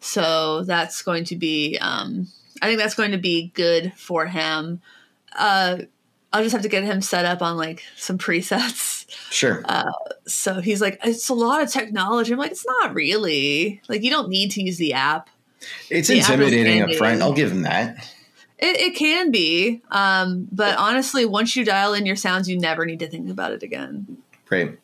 [0.00, 2.28] So that's going to be, um,
[2.62, 4.80] I think that's going to be good for him.
[5.36, 5.78] Uh,
[6.32, 9.06] I'll just have to get him set up on like some presets.
[9.30, 9.64] Sure.
[10.26, 12.32] So he's like, it's a lot of technology.
[12.32, 13.80] I'm like, it's not really.
[13.88, 15.28] Like, you don't need to use the app.
[15.90, 17.22] it's the app intimidating up front.
[17.22, 18.10] I'll give him that.
[18.58, 22.86] It, it can be, um, but honestly, once you dial in your sounds, you never
[22.86, 24.18] need to think about it again.
[24.48, 24.78] Right.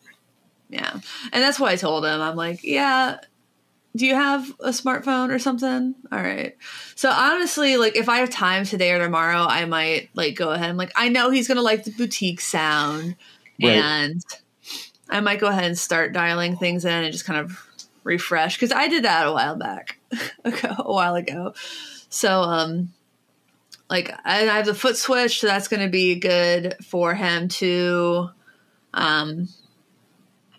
[0.68, 0.92] Yeah.
[1.32, 3.18] And that's why I told him, I'm like, yeah,
[3.97, 5.95] do you have a smartphone or something?
[6.12, 6.57] All right.
[6.95, 10.70] So honestly, like if I have time today or tomorrow, I might like go ahead.
[10.70, 13.16] I'm like, I know he's gonna like the boutique sound.
[13.62, 13.72] Right.
[13.72, 14.24] And
[15.09, 17.66] I might go ahead and start dialing things in and just kind of
[18.05, 18.59] refresh.
[18.59, 19.99] Cause I did that a while back.
[20.45, 21.55] a while ago.
[22.09, 22.93] So um
[23.88, 28.30] like I, I have the foot switch, so that's gonna be good for him too.
[28.95, 29.49] Um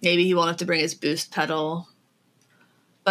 [0.04, 1.88] maybe he won't have to bring his boost pedal.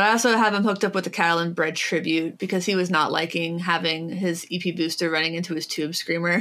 [0.00, 3.12] But I also have him hooked up with the Catalinbread tribute because he was not
[3.12, 6.40] liking having his EP booster running into his tube screamer.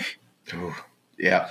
[0.54, 0.74] Ooh,
[1.18, 1.50] yeah.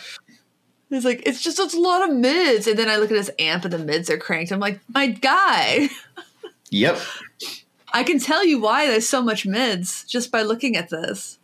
[0.88, 2.66] He's like, it's just it's a lot of mids.
[2.66, 4.52] And then I look at his amp and the mids are cranked.
[4.52, 5.90] I'm like, my guy,
[6.70, 6.98] Yep.
[7.92, 11.38] I can tell you why there's so much mids just by looking at this.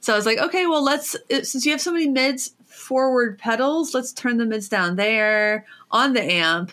[0.00, 3.38] So I was like, okay, well, let's, uh, since you have so many mids forward
[3.38, 6.72] pedals, let's turn the mids down there on the amp.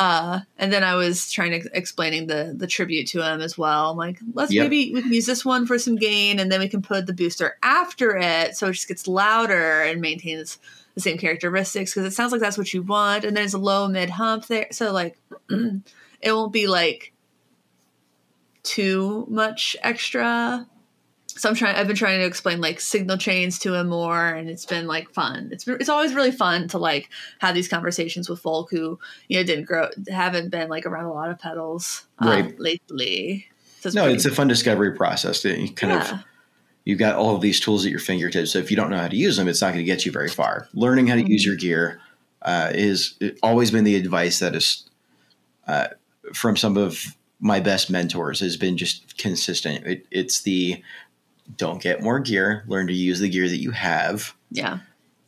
[0.00, 3.90] Uh, and then I was trying to explaining the the tribute to him as well.
[3.90, 4.64] I'm like, let's Yep.
[4.64, 7.12] maybe we can use this one for some gain, and then we can put the
[7.12, 10.58] booster after it, so it just gets louder and maintains
[10.94, 13.24] the same characteristics because it sounds like that's what you want.
[13.24, 15.18] And there's a low mid hump there, so like
[15.50, 17.12] it won't be like
[18.62, 20.66] too much extra.
[21.38, 21.76] So I'm trying.
[21.76, 25.10] I've been trying to explain like signal chains to him more, and it's been like
[25.10, 25.48] fun.
[25.52, 27.08] It's it's always really fun to like
[27.40, 31.12] have these conversations with folk who you know didn't grow, haven't been like around a
[31.12, 32.60] lot of pedals um, Right.
[32.60, 33.46] lately.
[33.80, 35.42] So No, pretty- it's a fun discovery process.
[35.42, 36.12] that You kind yeah.
[36.18, 36.24] of
[36.84, 38.50] you've got all of these tools at your fingertips.
[38.52, 40.12] So if you don't know how to use them, it's not going to get you
[40.12, 40.68] very far.
[40.74, 41.48] Learning how to use Mm-hmm.
[41.50, 42.00] your gear
[42.42, 44.88] uh, is always been the advice that is
[45.68, 45.88] uh,
[46.34, 49.86] from some of my best mentors has been just consistent.
[49.86, 50.82] It, it's the
[51.56, 52.64] don't get more gear.
[52.66, 54.34] Learn to use the gear that you have.
[54.50, 54.78] yeah,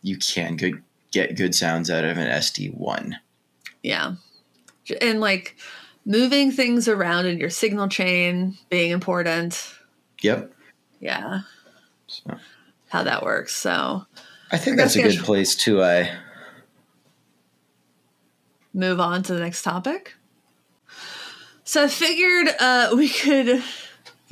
[0.03, 3.19] You can good, get good sounds out of an SD one.
[3.83, 4.15] yeah,
[5.01, 5.57] and like
[6.05, 9.75] moving things around in your signal chain being important.
[10.21, 10.53] Yep.
[11.01, 11.41] Yeah,
[12.07, 12.37] So,
[12.89, 13.55] how that works.
[13.57, 14.05] So
[14.53, 16.07] I think I that's a good place to uh,
[18.73, 20.15] move on to the next topic.
[21.65, 23.63] So I figured uh, we could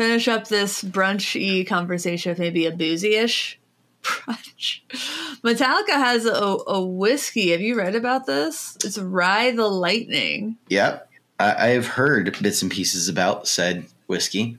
[0.01, 3.61] finish up this brunchy conversation with maybe a boozy-ish
[4.03, 4.81] brunch.
[5.43, 7.51] Metallica has a, a whiskey.
[7.51, 8.79] Have you read about this?
[8.83, 10.57] It's Rye the Lightning.
[10.71, 11.07] Yep.
[11.39, 14.59] I, have heard bits and pieces about said whiskey.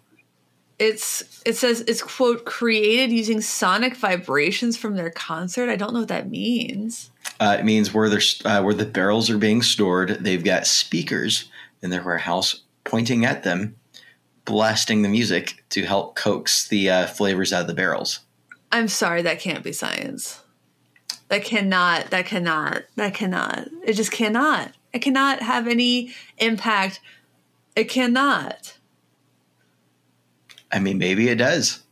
[0.77, 5.69] It's it says it's quote created using sonic vibrations from their concert.
[5.69, 7.09] I don't know what that means.
[7.39, 11.49] Uh, it means where they're, uh, where the barrels are being stored, they've got speakers
[11.81, 13.75] in their warehouse pointing at them,
[14.51, 18.19] blasting the music to help coax the uh, flavors out of the barrels.
[18.71, 20.41] I'm sorry, that can't be science.
[21.29, 23.69] That cannot, that cannot, that cannot.
[23.85, 24.73] It just cannot.
[24.91, 26.99] It cannot have any impact.
[27.77, 28.77] It cannot.
[30.71, 31.83] I mean, maybe it does.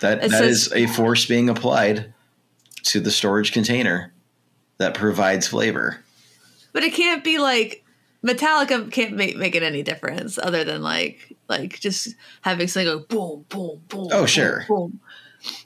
[0.00, 2.12] That It that says- is a force being applied
[2.84, 4.12] to the storage container
[4.78, 6.00] that provides flavor.
[6.72, 7.79] But it can't be like
[8.24, 12.98] Metallica can't make make it any difference other than like like just having something go
[13.00, 14.08] boom boom boom.
[14.12, 14.64] Oh, boom, sure.
[14.68, 15.00] Boom.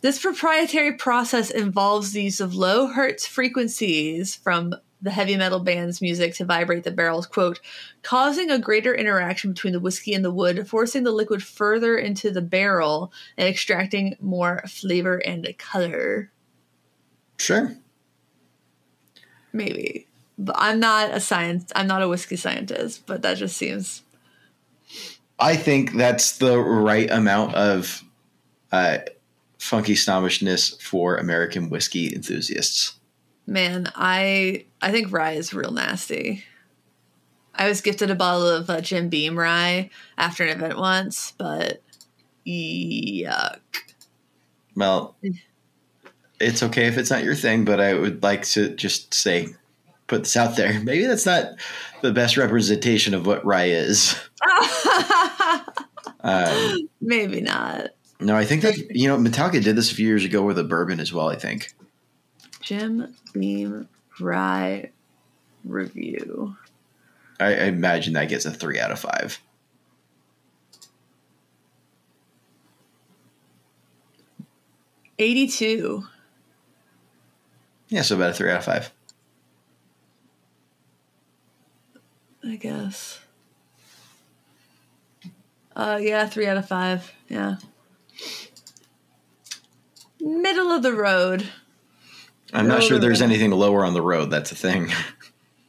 [0.02, 6.00] This proprietary process involves the use of low hertz frequencies from the heavy metal band's
[6.00, 7.60] music to vibrate the barrels, quote,
[8.02, 12.30] causing a greater interaction between the whiskey and the wood, forcing the liquid further into
[12.30, 16.32] the barrel and extracting more flavor and color.
[17.36, 17.76] Sure.
[19.52, 20.08] Maybe.
[20.54, 24.02] I'm not a science I'm not a whiskey scientist, but that just seems
[25.38, 28.04] I think that's the right amount of
[28.70, 28.98] uh,
[29.58, 32.98] funky snobbishness for American whiskey enthusiasts.
[33.46, 36.44] Man, I I think rye is real nasty.
[37.54, 41.82] I was gifted a bottle of uh, Jim Beam rye after an event once, but
[42.46, 43.60] yuck.
[44.74, 45.16] Well,
[46.40, 49.54] it's okay if it's not your thing, but I would like to just say,
[50.06, 50.80] put this out there.
[50.82, 51.52] Maybe that's not
[52.02, 54.16] the best representation of what rye is.
[56.20, 57.90] Um, Maybe not.
[58.18, 60.64] no, I think that you know Metallica did this a few years ago with a
[60.64, 61.28] bourbon as well.
[61.28, 61.74] I think.
[62.62, 63.88] Jim Beam
[64.18, 64.90] rye
[65.64, 66.56] review.
[67.38, 69.38] I, I imagine that gets a three out of five.
[75.18, 76.04] Eighty-two.
[77.88, 78.90] Yeah, so about a three out of five.
[82.46, 83.20] I guess.
[85.74, 87.12] Uh, yeah, three out of five.
[87.28, 87.56] Yeah.
[90.20, 91.48] Middle of the road.
[92.52, 93.26] I'm not sure there's no.
[93.26, 94.30] anything lower on the road.
[94.30, 94.92] That's a thing.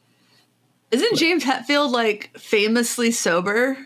[0.91, 3.77] Isn't James Hetfield like famously sober?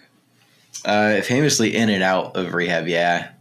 [0.83, 3.31] Uh, famously in and out of rehab, yeah.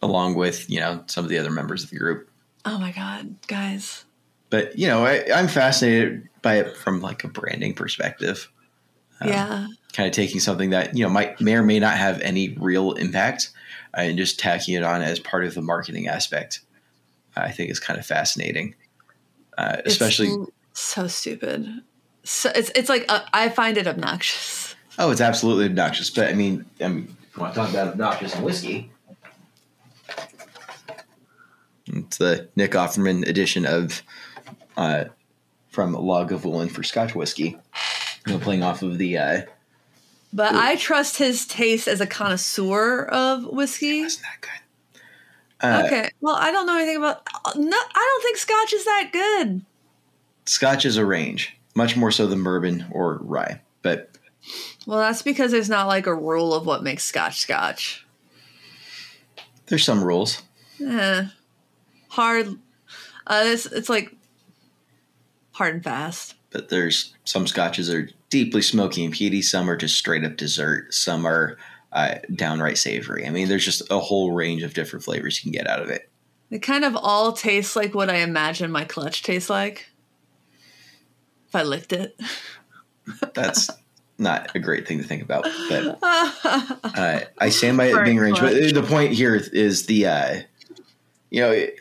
[0.00, 2.30] Along with you know some of the other members of the group,
[2.64, 4.04] Oh my god, guys.
[4.50, 8.50] But you know I, I'm fascinated by it from like a branding perspective.
[9.22, 9.66] Um, yeah.
[9.92, 12.92] kind of taking something that you know might may or may not have any real
[12.92, 13.50] impact
[13.96, 16.60] uh, and just tacking it on as part of the marketing aspect.
[17.36, 18.74] I think is kind of fascinating,
[19.56, 20.30] uh, especially.
[20.30, 21.82] l- so stupid.
[22.24, 24.74] So it's it's like uh, I find it obnoxious.
[24.98, 26.10] Oh, it's absolutely obnoxious.
[26.10, 28.90] But I mean, I mean, want to talk about obnoxious and whiskey?
[31.86, 34.02] It's the Nick Offerman edition of
[34.80, 35.04] uh,
[35.68, 37.56] from Lagavulin for Scotch whiskey.
[38.26, 39.16] You know, playing off of the.
[39.18, 39.42] Uh,
[40.32, 44.00] But I trust his taste as a connoisseur of whiskey.
[44.00, 45.00] isn't that good?
[45.62, 46.10] Uh, okay.
[46.20, 47.22] Well, I don't know anything about.
[47.56, 49.62] No, I don't think Scotch is that good.
[50.46, 53.60] Scotch is a range, much more so than bourbon or rye.
[53.82, 54.10] But
[54.86, 58.06] Well, that's because there's not like a rule of what makes Scotch Scotch.
[59.66, 60.42] there's some rules.
[60.84, 61.24] Eh,
[62.08, 62.58] hard.
[63.26, 64.14] Uh, it's it's like
[65.52, 66.34] hard and fast.
[66.50, 69.42] But there's some scotches are deeply smoky and peaty.
[69.42, 70.92] Some are just straight up dessert.
[70.92, 71.56] Some are
[71.92, 73.26] uh, downright savory.
[73.26, 75.88] I mean, there's just a whole range of different flavors you can get out of
[75.90, 76.10] it.
[76.50, 79.86] They kind of all taste like what I imagine my clutch tastes like.
[81.48, 82.20] If I licked it.
[83.34, 83.70] That's
[84.18, 85.44] not a great thing to think about.
[85.68, 88.40] But uh, I stand by it being range.
[88.40, 90.34] But the point here is the, uh,
[91.30, 91.76] you know, it-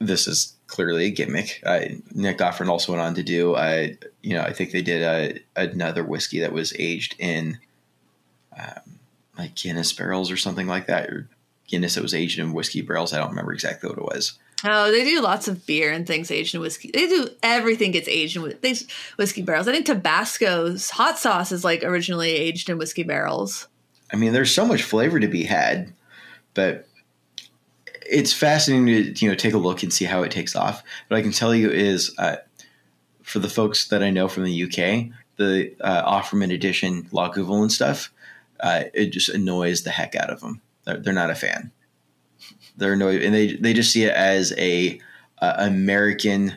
[0.00, 1.60] this is clearly a gimmick.
[1.66, 1.80] Uh,
[2.14, 3.88] Nick Offerman also went on to do, uh,
[4.22, 7.58] you know, I think they did uh, another whiskey that was aged in
[8.58, 8.98] um,
[9.36, 11.28] like Guinness barrels or something like that, or
[11.68, 13.12] Guinness that was aged in whiskey barrels.
[13.12, 14.38] I don't remember exactly what it was.
[14.64, 16.90] Oh, they do lots of beer and things aged in whiskey.
[16.90, 19.68] They do everything gets aged in these whiskey barrels.
[19.68, 23.68] I think Tabasco's hot sauce is like originally aged in whiskey barrels.
[24.10, 25.92] I mean, there's so much flavor to be had,
[26.54, 26.88] but
[28.12, 30.84] it's fascinating to you know take a look and see how it takes off.
[31.08, 32.36] What I can tell you is, uh,
[33.22, 38.12] for the folks that I know from the UK, the uh, Offerman edition Lagavulin stuff,
[38.60, 40.60] uh, it just annoys the heck out of them.
[40.84, 41.72] They're, they're not a fan.
[42.76, 45.00] They're annoyed, and they they just see it as a
[45.40, 46.56] uh, American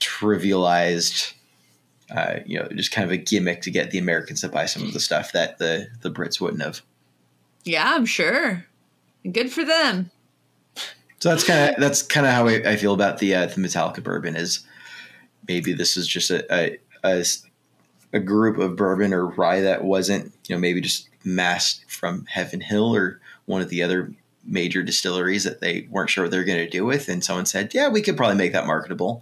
[0.00, 1.32] trivialized.
[2.10, 4.84] Uh, you know, just kind of a gimmick to get the Americans to buy some
[4.84, 6.82] of the stuff that the the Brits wouldn't have.
[7.64, 8.64] Yeah, I'm sure.
[9.30, 10.12] Good for them.
[11.18, 13.60] So that's kind of that's kind of how I, I feel about the uh, the
[13.60, 14.66] Metallica bourbon is
[15.48, 16.78] maybe this is just a
[18.12, 22.60] a group of bourbon or rye that wasn't you know maybe just massed from Heaven
[22.60, 24.12] Hill or one of the other
[24.44, 27.74] major distilleries that they weren't sure what they're going to do with and someone said
[27.74, 29.20] yeah we could probably make that marketable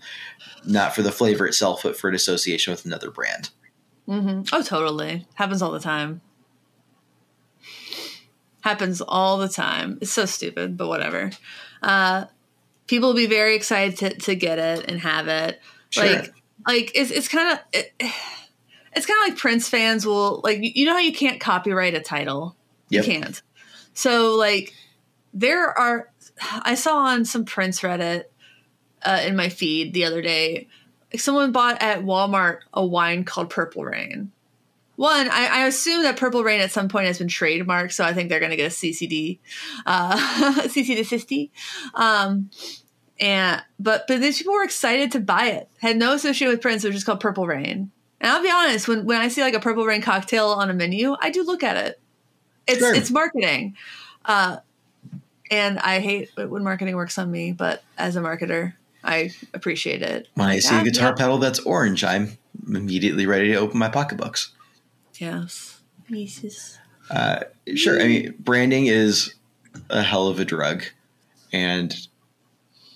[0.66, 3.48] not for the flavor itself but for an association with another brand
[4.06, 4.42] mm-hmm.
[4.52, 5.26] Oh, totally.
[5.34, 6.20] Happens all the time.
[8.60, 9.98] Happens all the time.
[10.02, 11.30] It's so stupid, but whatever.
[11.84, 12.26] Uh,
[12.86, 15.60] people will be very excited to, to get it and have it.
[15.90, 16.04] Sure.
[16.04, 16.34] Like,
[16.66, 17.92] like it's it's kind of it,
[18.96, 22.00] it's kind of like Prince fans will like you know how you can't copyright a
[22.00, 22.56] title.
[22.88, 23.06] Yep.
[23.06, 23.42] You can't.
[23.92, 24.74] So like
[25.34, 26.10] there are
[26.62, 28.24] I saw on some Prince Reddit
[29.02, 30.68] uh, in my feed the other day.
[31.12, 34.32] Like someone bought at Walmart a wine called Purple Rain.
[34.96, 38.12] One, I, I assume that Purple Rain at some point has been trademarked, so I
[38.12, 39.40] think they're going to get a CCD,
[39.86, 40.16] uh,
[40.68, 41.50] CC to 60.
[41.94, 42.50] Um,
[43.20, 45.68] and but but these people were excited to buy it.
[45.80, 46.84] Had no association with Prince.
[46.84, 47.90] It was just called Purple Rain.
[48.20, 50.74] And I'll be honest, when when I see like a Purple Rain cocktail on a
[50.74, 52.00] menu, I do look at it.
[52.66, 52.94] It's Sure.
[52.94, 53.76] it's marketing,
[54.24, 54.58] uh,
[55.50, 57.52] and I hate when marketing works on me.
[57.52, 58.74] But as a marketer,
[59.04, 60.28] I appreciate it.
[60.34, 61.18] When I see a ah, guitar yep.
[61.18, 64.53] pedal that's orange, I'm immediately ready to open my pocketbooks.
[65.20, 66.78] Yes, pieces.
[67.10, 67.40] Uh,
[67.74, 68.00] sure.
[68.00, 69.34] I mean, branding is
[69.90, 70.84] a hell of a drug,
[71.52, 71.94] and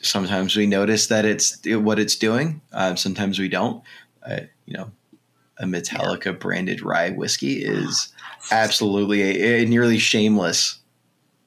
[0.01, 2.61] sometimes we notice that it's what it's doing.
[2.73, 3.83] Um, sometimes we don't.
[4.25, 4.91] Uh, you know,
[5.59, 8.13] a Metallica branded rye whiskey is
[8.51, 10.79] absolutely a, a nearly shameless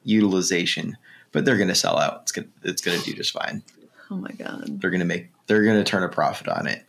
[0.04, 0.96] utilization,
[1.32, 2.20] but they're going to sell out.
[2.22, 3.62] It's going to it's going to do just fine.
[4.10, 4.80] Oh my god.
[4.80, 6.84] They're going to make they're going to turn a profit on it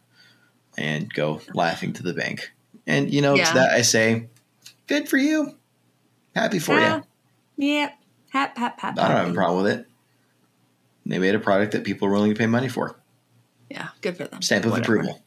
[0.77, 2.51] and go laughing to the bank.
[2.87, 3.45] And you know, Yeah.
[3.45, 4.27] to that I say,
[4.87, 5.57] good for you.
[6.35, 7.01] Happy for Yeah.
[7.57, 7.67] you.
[7.75, 7.91] Yeah.
[8.31, 8.97] Hap hap hap.
[8.97, 9.87] I don't have a problem with it.
[11.05, 12.95] They made a product that people are willing to pay money for.
[13.69, 14.41] Yeah, good for them.
[14.41, 14.95] Stamp of Whatever.
[14.99, 15.23] approval.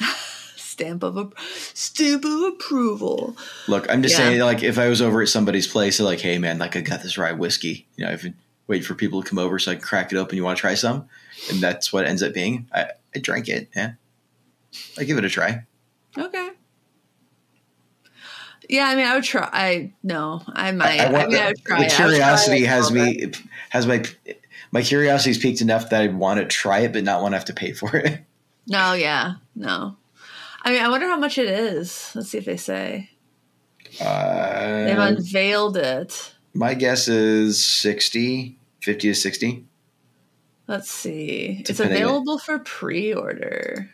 [0.56, 1.30] Stamp of a
[1.74, 3.36] stamp of approval.
[3.68, 4.26] Look, I'm just Yeah.
[4.26, 7.02] saying, like, if I was over at somebody's place, like, hey, man, like, I got
[7.02, 7.86] this rye whiskey.
[7.96, 8.34] You know, I've been
[8.66, 10.36] waiting for people to come over so I can crack it open.
[10.36, 11.08] You want to try some?
[11.50, 12.68] And that's what it ends up being.
[12.74, 13.68] I, I drank it.
[13.76, 13.92] Yeah.
[14.98, 15.64] I give it a try.
[16.18, 16.50] Okay.
[18.68, 19.48] Yeah, I mean, I would try.
[19.52, 21.00] I no, I might.
[21.00, 21.78] I, I, I mean, I the, would try.
[21.80, 21.92] the it.
[21.92, 23.30] I curiosity has me,
[23.70, 24.04] has my,
[24.72, 27.36] my curiosity is peaked enough that I want to try it, but not want to
[27.38, 28.20] have to pay for it.
[28.66, 29.94] No, yeah, no.
[30.62, 32.10] I mean, I wonder how much it is.
[32.14, 33.10] Let's see if they say
[33.98, 36.34] they've Uh, unveiled it.
[36.54, 39.64] my guess is 60, 50 to 60.
[40.66, 41.58] Let's see.
[41.60, 43.90] It's Depending available for pre-order.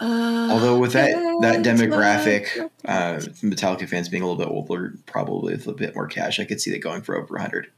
[0.00, 5.54] Uh, Although with that that demographic, uh, Metallica fans being a little bit older, probably
[5.54, 7.72] with a bit more cash, I could see that going for over hundred.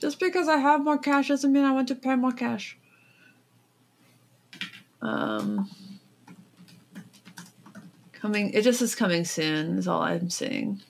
[0.00, 2.78] Just because I have more cash doesn't mean I want to pay more cash.
[5.02, 5.70] Um,
[8.12, 8.50] coming.
[8.54, 9.76] It just is coming soon.
[9.76, 10.80] Is all I'm seeing.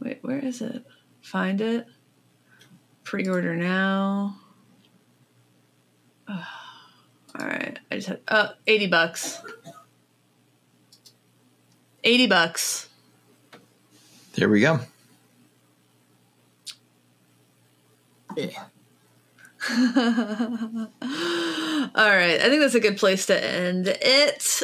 [0.00, 0.84] Wait, where is it?
[1.22, 1.86] Find it.
[3.04, 4.38] Pre-order now.
[6.28, 9.42] All right, I just had uh 80 bucks.
[12.04, 12.88] 80 bucks.
[14.34, 14.80] There we go.
[18.36, 18.64] Yeah.
[19.70, 19.76] All
[22.10, 24.62] right, I think that's a good place to end it.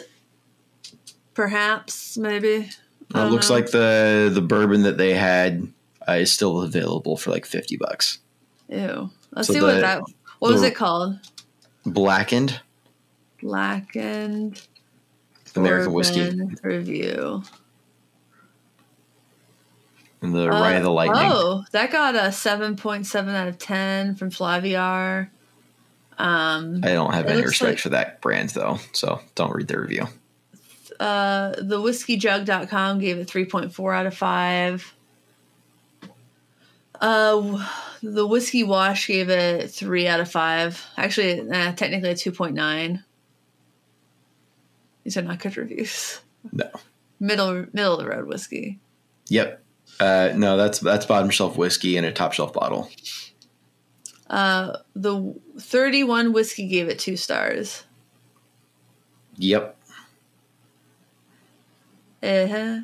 [1.34, 2.68] Perhaps, maybe.
[3.14, 3.56] Well, it looks know.
[3.56, 5.72] like the the bourbon that they had
[6.06, 8.18] uh, is still available for like fifty bucks.
[8.68, 9.10] Ew.
[9.32, 10.02] Let's So see what that.
[10.38, 11.18] What was it called?
[11.86, 12.60] Blackened
[13.42, 14.60] Blackened
[15.56, 16.30] American whiskey
[16.62, 17.42] Review.
[20.22, 21.22] and the Rye of the Lightning.
[21.24, 25.30] Oh, that got a seven point seven out of ten from Flaviar.
[26.18, 29.80] Um, I don't have any respect like- for that brand though, so don't read the
[29.80, 30.06] review.
[31.00, 34.94] uh, the whiskeyjug.com gave it 3.4 out of 5.
[37.00, 37.66] Uh,
[38.02, 40.86] the whiskey wash gave it 3 out of 5.
[40.96, 43.02] Actually, technically a 2.9.
[45.04, 46.20] These are not good reviews.
[46.52, 46.70] No.
[47.18, 48.78] Middle middle of the road whiskey.
[49.28, 49.62] Yep.
[49.98, 52.90] Uh, no, that's that's bottom shelf whiskey in a top shelf bottle.
[54.28, 57.84] Uh, the 31 whiskey gave it 2 stars.
[59.36, 59.76] Yep.
[62.22, 62.80] Uh-huh.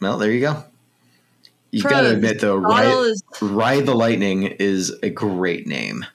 [0.00, 0.64] Well, there you go.
[1.74, 1.90] You Pros.
[1.92, 6.06] gotta admit though, Rye, is Rye the Lightning is a great name.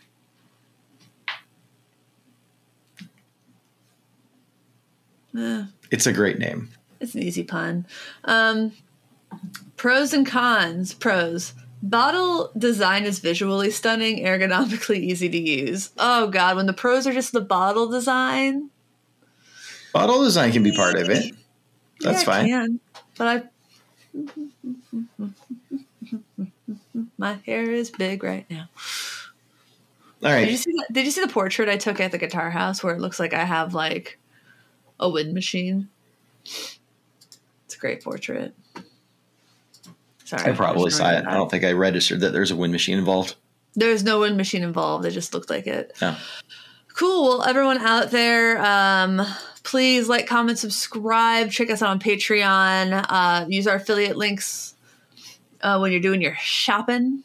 [5.38, 5.66] eh.
[5.92, 6.70] It's a great name.
[7.02, 7.86] It's an easy pun.
[8.24, 8.72] Um,
[9.76, 10.94] pros and cons.
[10.94, 11.54] Pros.
[11.84, 15.90] Bottle design is visually stunning, ergonomically easy to use.
[15.98, 18.70] Oh god, when the pros are just the bottle design,
[19.94, 21.34] Bottle design can be part of it.
[22.00, 22.48] That's yeah, it fine.
[22.48, 22.80] can,
[23.18, 23.44] but I.
[27.18, 28.70] My hair is big right now.
[30.24, 30.42] All right.
[30.46, 30.72] Did you see?
[30.72, 33.20] That, did you see the portrait I took at the guitar house where it looks
[33.20, 34.20] like I have like
[35.00, 35.90] a wind machine?
[36.46, 38.54] It's a great portrait.
[40.26, 41.26] Sorry, I probably saw it.
[41.26, 43.36] I don't think I registered that there's a wind machine involved.
[43.76, 45.06] There's no wind machine involved.
[45.06, 45.94] It just looked like it.
[46.02, 46.18] Yeah.
[47.00, 47.38] Cool.
[47.38, 49.26] Well, everyone out there, um,
[49.64, 51.50] please like, comment, subscribe.
[51.50, 53.06] Check us out on Patreon.
[53.08, 54.76] Uh, use our affiliate links
[55.62, 57.24] uh, when you're doing your shopping,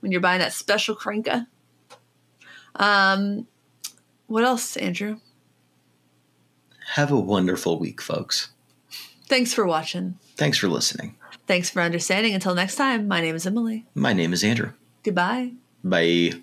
[0.00, 1.46] when you're buying that special cranker.
[2.74, 3.46] Um,
[4.26, 5.20] what else, Andrew?
[6.96, 8.50] Have a wonderful week, folks.
[9.26, 10.18] Thanks for watching.
[10.36, 11.16] Thanks for listening.
[11.46, 12.34] Thanks for understanding.
[12.34, 13.86] Until next time, my name is Emily.
[13.94, 14.72] My name is Andrew.
[15.02, 15.52] Goodbye.
[15.82, 16.42] Bye.